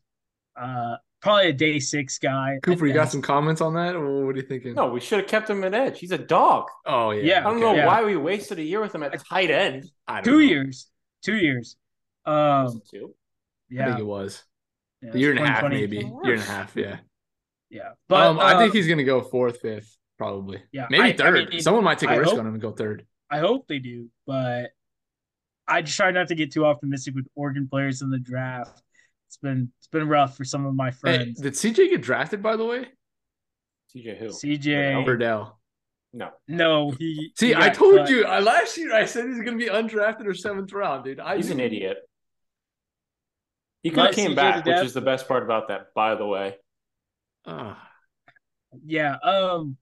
[0.56, 2.60] uh probably a day six guy.
[2.64, 4.74] Cooper, you got some comments on that, or what are you thinking?
[4.76, 6.00] No, we should have kept him at edge.
[6.00, 6.68] He's a dog.
[6.86, 7.62] Oh yeah, Yeah, I don't okay.
[7.62, 7.88] know Yeah.
[7.88, 9.86] why we wasted a year with him at tight end.
[10.08, 10.38] I don't two know.
[10.40, 10.88] years,
[11.26, 11.76] two years.
[12.26, 13.16] Was Um, it two?
[13.72, 14.44] I yeah, think it was
[15.02, 15.82] yeah, a year and a half, 2020.
[15.82, 16.76] maybe year and a half.
[16.76, 16.98] Yeah,
[17.70, 20.62] Yeah, but um, I think uh, he's gonna go fourth, fifth, probably.
[20.72, 21.50] Yeah, maybe I- I third.
[21.50, 23.06] mean, Someone might take a I risk hope- on him and go third.
[23.30, 24.72] I hope they do, but
[25.68, 28.84] I just try not to get too optimistic with Oregon players in the draft.
[29.28, 31.42] It's been it's been rough for some of my Hey, friends.
[31.42, 32.44] did CJ get drafted?
[32.44, 32.86] By the way,
[33.96, 34.28] CJ who?
[34.28, 35.54] CJ, Verdell.
[36.16, 36.30] No.
[36.48, 37.34] no, he.
[37.38, 38.10] See, he I got told cut.
[38.10, 38.96] you I, last year.
[38.96, 41.20] I said he's gonna be undrafted or seventh round, dude.
[41.20, 41.98] I He's an idiot.
[43.84, 46.26] He could have came CJ back, which is the best part about that, by the
[46.26, 46.56] way.
[47.46, 47.76] Uh.
[48.86, 49.18] Yeah.
[49.18, 49.76] Um.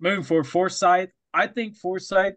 [0.00, 1.10] Moving forward, Forsythe.
[1.34, 2.34] I think Forsythe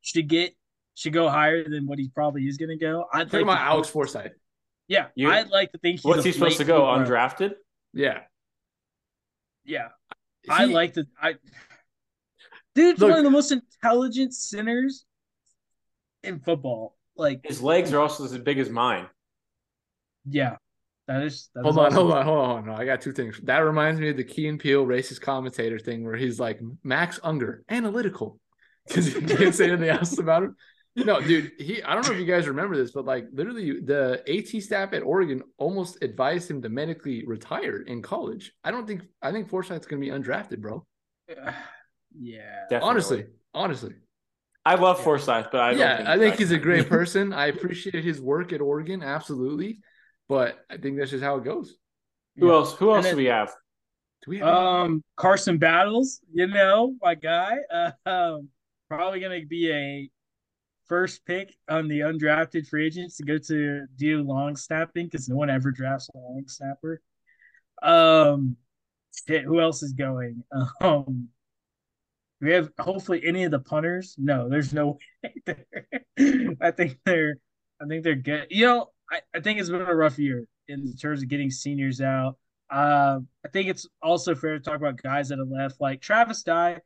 [0.00, 0.54] should get
[0.94, 3.06] should go higher than what he probably is going to go.
[3.12, 4.32] I think about Alex Forsythe.
[4.88, 6.00] Yeah, you, I'd like to think.
[6.00, 7.52] He's what's he supposed to go undrafted?
[7.94, 8.20] Yeah.
[9.64, 9.88] Yeah,
[10.42, 11.06] he, I like to.
[11.20, 11.36] I
[12.74, 15.04] dude's look, one of the most intelligent centers
[16.22, 16.96] in football.
[17.16, 19.06] Like his legs are also as big as mine.
[20.28, 20.56] Yeah,
[21.08, 21.50] that is.
[21.54, 21.96] That hold is on, awesome.
[21.96, 22.66] hold on, hold on.
[22.66, 23.40] No, I got two things.
[23.42, 27.20] That reminds me of the Key and Peele racist commentator thing, where he's like Max
[27.22, 28.38] Unger, analytical,
[28.86, 30.56] because he can't say anything else about him.
[30.94, 31.82] No, dude, he.
[31.82, 35.02] I don't know if you guys remember this, but like literally, the AT staff at
[35.02, 38.52] Oregon almost advised him to medically retire in college.
[38.62, 39.02] I don't think.
[39.22, 40.86] I think Forsythe's going to be undrafted, bro.
[42.18, 42.40] Yeah,
[42.70, 42.88] Definitely.
[42.88, 43.94] honestly, honestly.
[44.64, 45.04] I love yeah.
[45.04, 47.32] Forsythe, but I yeah, think I think he's a great person.
[47.32, 49.80] I appreciate his work at Oregon, absolutely.
[50.28, 51.76] But I think that's just how it goes.
[52.36, 52.52] Who yeah.
[52.52, 52.74] else?
[52.76, 53.48] Who else then, do we have?
[54.24, 56.20] Do we have um Carson Battles?
[56.32, 57.56] You know, my guy.
[57.72, 58.48] Uh, um,
[58.88, 60.10] probably gonna be a
[60.88, 65.36] first pick on the undrafted free agents to go to do long snapping because no
[65.36, 67.00] one ever drafts a long snapper.
[67.82, 68.56] Um,
[69.26, 70.44] who else is going?
[70.80, 71.28] Um,
[72.42, 74.16] we have hopefully any of the punters.
[74.18, 76.56] No, there's no way there.
[76.60, 77.36] I think they're,
[77.80, 78.48] I think they're good.
[78.50, 82.00] You know, I, I think it's been a rough year in terms of getting seniors
[82.00, 82.36] out.
[82.68, 86.42] Uh, I think it's also fair to talk about guys that have left, like Travis
[86.42, 86.80] Dye.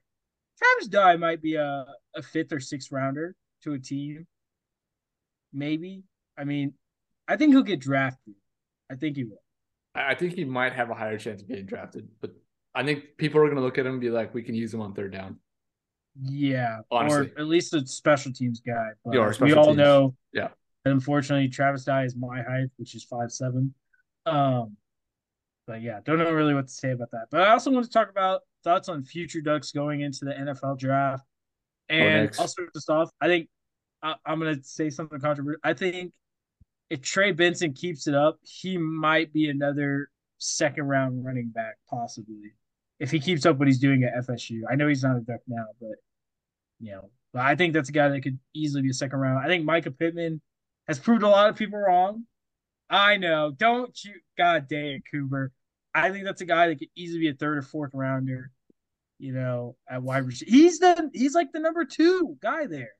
[0.59, 4.26] Travis Dye might be a, a fifth or sixth rounder to a team.
[5.54, 6.02] Maybe.
[6.36, 6.74] I mean,
[7.28, 8.34] I think he'll get drafted.
[8.90, 9.42] I think he will.
[9.94, 12.32] I think he might have a higher chance of getting drafted, but
[12.74, 14.74] I think people are going to look at him and be like, we can use
[14.74, 15.38] him on third down.
[16.22, 17.32] Yeah, Honestly.
[17.36, 18.90] or at least a special teams guy.
[19.04, 19.76] But yeah, we all teams.
[19.78, 20.48] know, yeah.
[20.84, 23.74] Unfortunately, Travis Dye is my height, which is five seven.
[24.24, 24.76] Um,
[25.66, 27.26] but yeah, don't know really what to say about that.
[27.30, 30.78] But I also want to talk about thoughts on future Ducks going into the NFL
[30.78, 31.24] draft.
[31.88, 33.10] And I'll start this off.
[33.20, 33.48] I think
[34.02, 35.60] I, am going to say something controversial.
[35.64, 36.12] I think
[36.90, 40.08] if Trey Benson keeps it up, he might be another
[40.38, 42.52] second round running back, possibly.
[42.98, 44.62] If he keeps up what he's doing at FSU.
[44.70, 45.96] I know he's not a Duck now, but
[46.81, 49.45] you know, but I think that's a guy that could easily be a second round.
[49.45, 50.41] I think Mycah Pittman
[50.89, 52.24] has proved a lot of people wrong.
[52.89, 53.53] I know.
[53.57, 55.53] Don't you god dang it, Cooper.
[55.95, 58.53] I think that's a guy that could easily be a third or fourth rounder
[59.18, 60.51] you know, at wide receiver.
[60.51, 62.93] He's the he's like the number two guy there.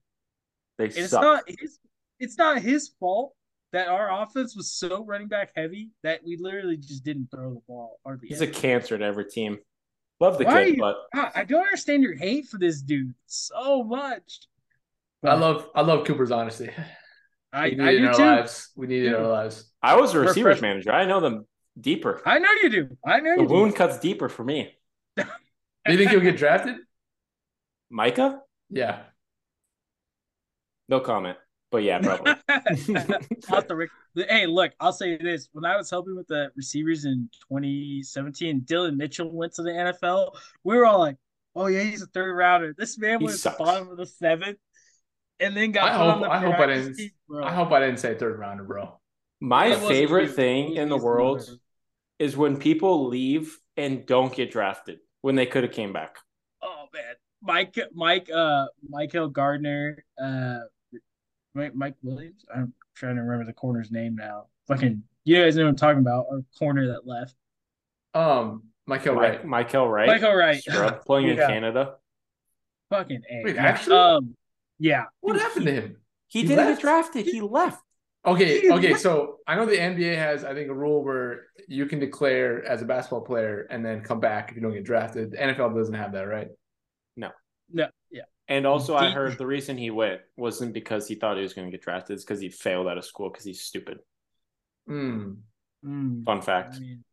[0.79, 0.99] They suck.
[0.99, 1.79] it's not his
[2.19, 3.35] it's not his fault
[3.73, 7.61] that our offense was so running back heavy that we literally just didn't throw the
[7.69, 8.01] ball.
[8.05, 8.51] Hardly he's ever.
[8.51, 9.59] a cancer to every team.
[10.19, 10.97] Love the Why kid, you, but
[11.35, 14.41] I don't understand your hate for this dude so much.
[15.23, 16.71] But, I love I love Cooper's honesty.
[17.53, 18.23] I, we need I it in our too.
[18.23, 18.71] lives.
[18.77, 19.71] We need it in our lives.
[19.83, 20.93] I was a receivers manager.
[20.93, 21.47] I know them
[21.79, 22.23] deeper.
[22.25, 22.97] I know you do.
[23.07, 23.77] I know the you wound do.
[23.77, 24.73] cuts deeper for me.
[25.17, 25.25] Do
[25.89, 26.77] you think he'll get drafted?
[27.91, 28.41] Micah?
[28.71, 29.03] Yeah.
[30.89, 31.39] No comment.
[31.71, 32.35] But yeah, probably.
[34.29, 35.49] hey, look, I'll say this.
[35.53, 40.37] When I was helping with the receivers in 2017, Dillon Mitchell went to the NFL.
[40.63, 41.17] We were all like,
[41.57, 42.75] oh, yeah, he's a third rounder.
[42.77, 43.59] This man he was sucks.
[43.59, 44.59] bottom of the seventh
[45.41, 47.11] and then got I hope, I hope I didn't team,
[47.43, 48.99] I hope I didn't say third rounder, bro.
[49.41, 51.49] My favorite thing in the world
[52.19, 56.17] is when people leave and don't get drafted when they could have came back.
[56.63, 60.61] Oh man, Mike, Mike, uh, Michael Gardner, uh,
[61.57, 62.45] Mike, Mike Williams.
[62.55, 64.47] I'm trying to remember the corner's name now.
[64.69, 66.27] Fucking, you guys know what I'm talking about.
[66.31, 67.35] Our corner that left.
[68.15, 69.45] Um, Michael Wright.
[69.45, 70.07] Michael Wright.
[70.07, 70.63] Michael Wright.
[70.63, 71.45] Scrub, playing yeah.
[71.45, 71.95] in Canada.
[72.91, 73.43] Fucking a.
[73.45, 73.97] Wait, actually?
[73.97, 74.37] Um,
[74.79, 75.05] yeah.
[75.21, 75.97] What happened to him?
[76.29, 76.81] He, he didn't left?
[76.81, 77.27] get drafted.
[77.27, 77.83] He left.
[78.25, 78.95] Okay, okay.
[78.95, 82.83] So I know the NBA has, I think, a rule where you can declare as
[82.83, 85.31] a basketball player and then come back if you don't get drafted.
[85.31, 86.49] The NFL doesn't have that, right?
[87.17, 87.31] No.
[87.73, 87.87] No.
[88.49, 88.57] Yeah.
[88.57, 91.67] And also, I heard the reason he went wasn't because he thought he was going
[91.67, 93.99] to get drafted; it's because he failed out of school because he's stupid.
[94.89, 95.39] Mm.
[96.25, 96.77] Fun fact.
[96.77, 97.05] I mean,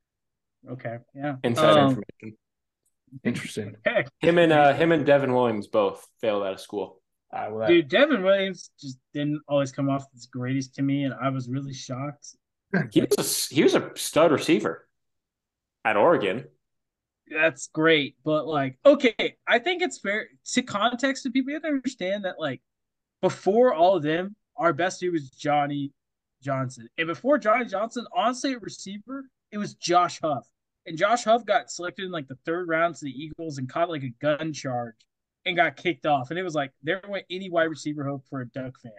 [0.72, 0.98] okay.
[1.16, 1.36] Yeah.
[1.44, 2.38] Inside um, information.
[3.24, 3.76] Interesting.
[4.20, 7.02] him and uh, him and Devin Williams both failed out of school.
[7.32, 11.14] Uh, well, Dude, Devin Williams just didn't always come off as greatest to me, and
[11.14, 12.36] I was really shocked.
[12.92, 14.88] He was a, he was a stud receiver
[15.86, 16.46] at Oregon.
[17.34, 21.50] That's great, but like, okay, I think it's fair to context to people.
[21.50, 22.62] You have to understand that, like,
[23.22, 25.92] before all of them, our best dude was Johnny
[26.42, 30.46] Johnson, and before Johnny Johnson, honestly, a receiver, it was Josh Huff,
[30.86, 33.90] and Josh Huff got selected in like the third round to the Eagles and caught
[33.90, 34.96] like a gun charge
[35.46, 36.30] and got kicked off.
[36.30, 38.92] And it was like there went any wide receiver hope for a Duck fan.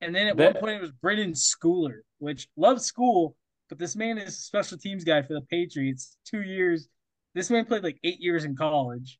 [0.00, 3.36] And then at that, one point it was Brenden Schooler, which loves school,
[3.68, 6.16] but this man is a special teams guy for the Patriots.
[6.24, 6.88] Two years.
[7.34, 9.18] This man played like eight years in college.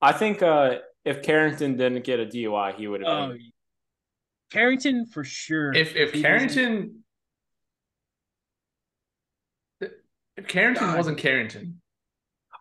[0.00, 3.30] I think uh, if Carrington didn't get a DUI, he would have.
[3.30, 3.36] Oh,
[4.50, 5.72] Carrington for sure.
[5.74, 7.04] If if he Carrington,
[9.80, 10.96] if Carrington God.
[10.96, 11.80] wasn't Carrington,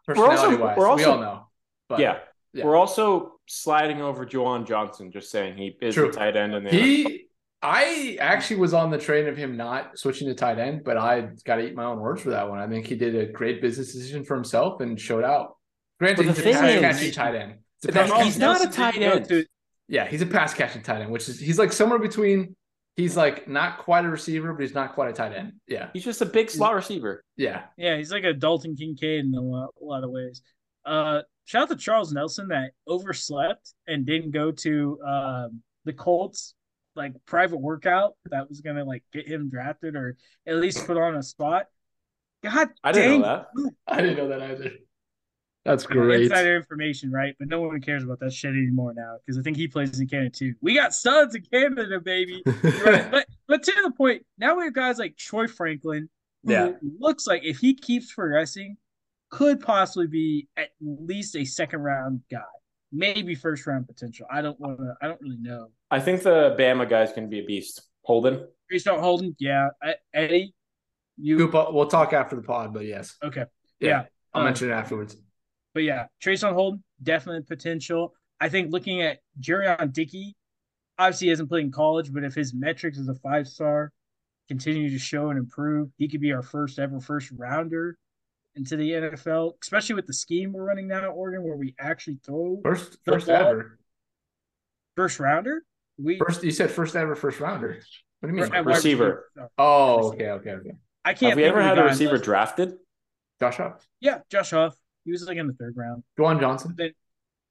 [0.05, 1.47] personality we're also, wise, we're also, we all know.
[1.89, 2.17] But, yeah.
[2.53, 2.65] yeah.
[2.65, 5.11] we're also sliding over Juwan Johnson.
[5.11, 6.09] Just saying he is True.
[6.09, 7.26] a tight end, and he.
[7.61, 11.29] I actually was on the train of him not switching to tight end, but I
[11.43, 12.59] got to eat my own words for that one.
[12.59, 15.57] I think he did a great business decision for himself and showed out.
[15.99, 17.55] Granted, he's a pass catching tight end.
[18.23, 19.47] He's not a tight end.
[19.87, 22.55] Yeah, he's a pass catching tight end, which is he's like somewhere between.
[22.95, 25.53] He's like not quite a receiver, but he's not quite a tight end.
[25.67, 27.23] Yeah, he's just a big slot receiver.
[27.37, 30.41] Yeah, yeah, he's like a Dalton Kincaid in a lot, a lot of ways.
[30.85, 36.55] Uh, shout out to Charles Nelson that overslept and didn't go to um, the Colts
[36.97, 41.15] like private workout that was gonna like get him drafted or at least put on
[41.15, 41.67] a spot.
[42.43, 43.71] God, I didn't know that.
[43.87, 44.71] I didn't know that either.
[45.67, 46.21] That's great.
[46.21, 47.35] Insider information, right?
[47.37, 50.07] But no one cares about that shit anymore now because I think he plays in
[50.07, 50.55] Canada too.
[50.61, 52.41] We got studs in Canada, baby.
[52.63, 53.11] right.
[53.11, 56.09] But but to the point, now we have guys like Troy Franklin,
[56.43, 58.77] yeah, looks like if he keeps progressing,
[59.29, 62.39] could possibly be at least a second round guy,
[62.91, 64.25] maybe first round potential.
[64.31, 64.95] I don't want to.
[65.01, 65.69] I don't really know.
[65.91, 67.81] I think the Bama guy's going to be a beast.
[68.03, 68.47] Holden.
[68.71, 69.35] Restart Holden.
[69.39, 69.69] Yeah.
[70.13, 70.53] Eddie.
[71.17, 71.49] You.
[71.51, 73.15] We'll talk after the pod, but yes.
[73.23, 73.45] Okay.
[73.79, 73.89] Yeah.
[73.89, 74.03] yeah.
[74.33, 75.17] I'll um, mention it afterwards.
[75.73, 78.13] But yeah, Traeshon Holden, definitely potential.
[78.39, 80.35] I think looking at Jurrion Dickey,
[80.97, 83.91] obviously he hasn't played in college, but if his metrics as a five star
[84.47, 87.97] continue to show and improve, he could be our first ever first rounder
[88.57, 92.19] into the NFL, especially with the scheme we're running now at Oregon, where we actually
[92.25, 93.79] throw first first ever
[94.95, 95.63] first rounder.
[95.97, 97.79] We first you said first ever first rounder.
[98.19, 99.29] What do you mean receiver?
[99.57, 100.71] Oh, okay, okay, okay.
[101.05, 101.29] I can't.
[101.31, 102.77] Have we ever had a receiver drafted?
[103.39, 103.87] Josh Huff.
[103.99, 104.75] Yeah, Josh Huff.
[105.05, 106.03] He was like in the third round.
[106.19, 106.73] Juwan Johnson.
[106.75, 106.91] Then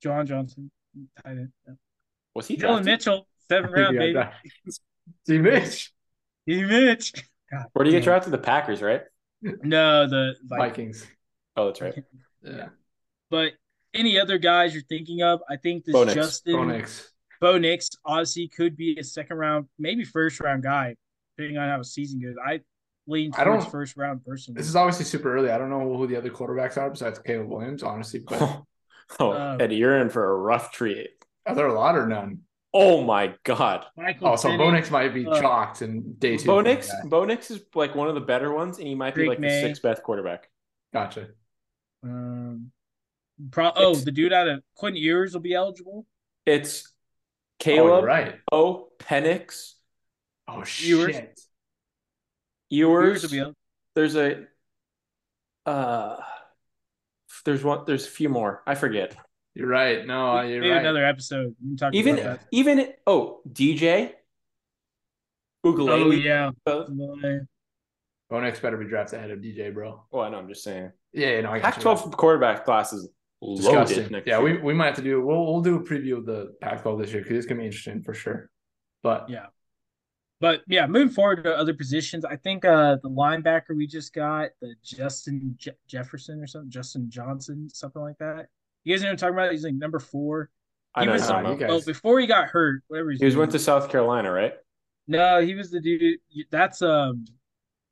[0.04, 0.70] Juwan Johnson.
[1.22, 1.52] Tight end.
[1.66, 1.74] Yeah.
[2.34, 2.56] Was he?
[2.56, 4.20] Dillon Mitchell, seventh round, baby.
[5.26, 5.92] D Mitch.
[6.46, 7.14] D Mitch.
[7.50, 8.32] God, Where do you get drafted?
[8.32, 9.02] The Packers, right?
[9.62, 11.00] No, the Vikings.
[11.00, 11.06] Vikings.
[11.56, 11.94] Oh, that's right.
[12.42, 12.68] yeah.
[13.30, 13.52] But
[13.94, 15.40] any other guys you're thinking of?
[15.48, 17.12] I think this Bo Justin Bo Nix.
[17.40, 20.96] Bo Nix obviously could be a second round, maybe first round guy,
[21.36, 22.34] depending on how his season goes.
[22.44, 22.60] I
[23.06, 24.54] lean towards I don't, first round person.
[24.54, 25.50] This is obviously super early.
[25.50, 28.20] I don't know who the other quarterbacks are besides Caleb Williams, honestly.
[28.20, 28.62] But
[29.20, 31.10] oh, uh, Eddie, you're in for a rough treat.
[31.46, 32.40] Are there a lot or none?
[32.74, 33.86] Oh my god!
[33.96, 36.46] Michael oh, so Bo Nix might be uh, chalked in day two.
[36.46, 39.26] Bo Nix, Bo Nix is like one of the better ones, and he might be
[39.26, 39.48] like May.
[39.48, 40.50] the sixth best quarterback.
[40.92, 41.28] Gotcha.
[42.02, 42.70] Um,
[43.50, 46.06] pro- oh, the dude out of Quinn Ewers will be eligible.
[46.44, 46.92] It's
[47.58, 48.04] Caleb.
[48.04, 48.34] Oh, right.
[48.52, 49.72] Oh, Penix.
[50.48, 51.40] Oh shit.
[52.68, 53.34] Ewers.
[53.94, 54.44] There's a
[55.64, 56.16] uh
[57.44, 58.62] there's one there's a few more.
[58.66, 59.16] I forget.
[59.56, 60.06] You're right.
[60.06, 60.82] No, you're right.
[60.82, 61.56] Another episode.
[61.94, 64.12] even even it, oh DJ.
[65.64, 66.52] Uiagalelei.
[66.66, 67.38] Oh yeah.
[68.28, 70.04] Bo Nix better be drafted ahead of DJ, bro.
[70.12, 70.36] Oh, I know.
[70.36, 70.92] I'm just saying.
[71.14, 73.08] Yeah, you know, I Pac-12 quarterback classes
[73.40, 74.24] loaded.
[74.26, 75.24] yeah, we, we might have to do.
[75.24, 78.02] We'll we'll do a preview of the Pac-12 this year because it's gonna be interesting
[78.02, 78.50] for sure.
[79.02, 79.46] But yeah,
[80.38, 84.50] but yeah, moving forward to other positions, I think uh the linebacker we just got,
[84.60, 88.48] the Justin Je- Jefferson or something, Justin Johnson, something like that.
[88.86, 89.50] You guys know what I'm talking about?
[89.50, 90.48] He's like number four.
[90.94, 91.12] He I know.
[91.14, 91.56] Was, know.
[91.60, 94.54] Well, before he got hurt, whatever he was went to South Carolina, right?
[95.08, 96.20] No, he was the dude.
[96.52, 97.24] That's um,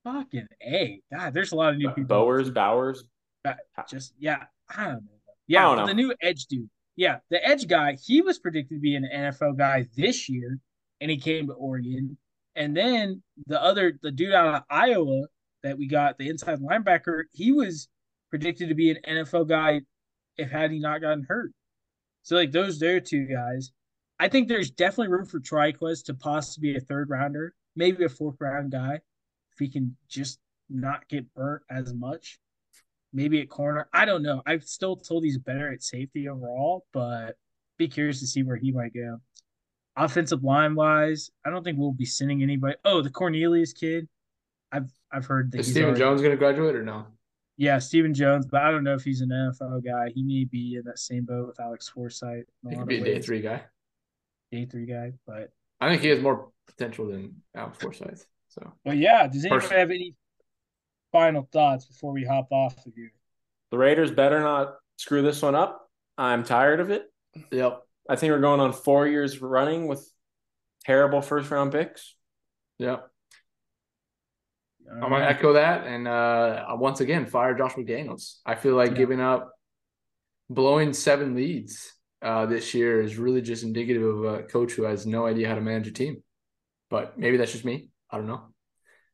[0.05, 1.01] fucking a.
[1.13, 2.05] God, there's a lot of new people.
[2.05, 3.03] Bowers, Bowers.
[3.89, 5.11] Just yeah, I don't know.
[5.49, 5.87] Yeah, don't know.
[5.89, 6.71] the new edge dude.
[6.95, 7.99] Yeah, the edge guy.
[8.01, 10.61] He was predicted to be an NFL guy this year,
[11.01, 12.17] and he came to Oregon.
[12.55, 15.23] And then the other, the dude out of Iowa
[15.65, 17.89] that we got, the inside linebacker, he was
[18.31, 19.81] predicted to be an NFL guy
[20.37, 21.53] if had he not gotten hurt.
[22.23, 23.73] So like those there two guys,
[24.19, 28.09] I think there's definitely room for Trikweze to possibly be a third rounder, maybe a
[28.09, 30.39] fourth round guy, if he can just
[30.71, 32.39] not get burnt as much.
[33.13, 33.89] Maybe at corner.
[33.93, 34.43] I don't know.
[34.45, 37.37] I've still told he's better at safety overall, but
[37.79, 39.21] be curious to see where he might go
[39.97, 42.77] offensive line wise, I don't think we'll be sending anybody.
[42.85, 44.09] Oh, the Cornelius kid.
[44.73, 45.61] I've I've heard that.
[45.61, 47.07] Is Steven already, Jones going to graduate or no?
[47.57, 50.11] Yeah, Steven Jones, but I don't know if he's an NFL guy.
[50.13, 52.47] He may be in that same boat with Alex Forsyth.
[52.69, 53.63] He could be a day three guy.
[54.51, 55.51] Day three guy, but
[55.81, 58.27] I think he has more potential than Alex Forsyth.
[58.49, 59.27] So, but yeah.
[59.29, 60.15] Does anyone have any
[61.13, 63.13] final thoughts before we hop off of here?
[63.71, 65.89] The Raiders better not screw this one up.
[66.19, 67.05] I'm tired of it.
[67.51, 67.83] Yep.
[68.09, 70.09] I think we're going on four years running with
[70.85, 72.15] terrible first round picks.
[74.87, 75.05] Yeah.
[75.05, 78.37] I'm gonna echo that, and uh, once again, fire Josh McDaniels.
[78.45, 78.99] I feel like yeah.
[78.99, 79.53] giving up,
[80.51, 85.07] blowing seven leads uh, this year is really just indicative of a coach who has
[85.07, 86.23] no idea how to manage a team.
[86.91, 87.91] But maybe that's just me.
[88.11, 88.47] I don't know.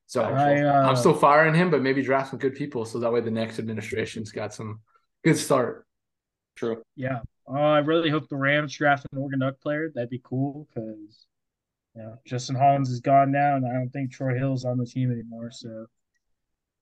[0.07, 3.13] So I, uh, I'm still firing him, but maybe draft some good people so that
[3.13, 4.81] way the next administration's got some
[5.25, 5.87] good start.
[6.57, 6.83] True.
[6.97, 7.21] Yeah.
[7.49, 9.91] Uh, I really hope the Rams draft an Oregon Duck player.
[9.95, 11.27] That'd be cool because
[12.01, 14.87] you know, Justin Hollins is gone now, and I don't think Troy Hill's on the
[14.87, 15.51] team anymore.
[15.51, 15.87] So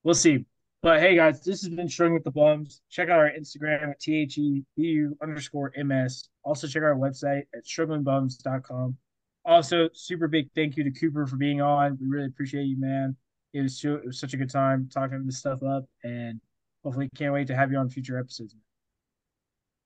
[0.04, 0.46] we'll see.
[0.80, 2.82] But hey, guys, this has been Struggling with the Bums.
[2.88, 6.28] Check out our Instagram at THEBU underscore MS.
[6.44, 8.96] Also, check out our website at strugglingbums.com.
[9.44, 11.98] Also, super big thank you to Cooper for being on.
[12.00, 13.16] We really appreciate you, man.
[13.54, 16.40] It was, it was such a good time talking this stuff up, and
[16.84, 18.54] hopefully, can't wait to have you on future episodes.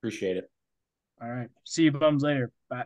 [0.00, 0.50] Appreciate it.
[1.22, 1.48] All right.
[1.64, 2.50] See you bums later.
[2.68, 2.84] Bye.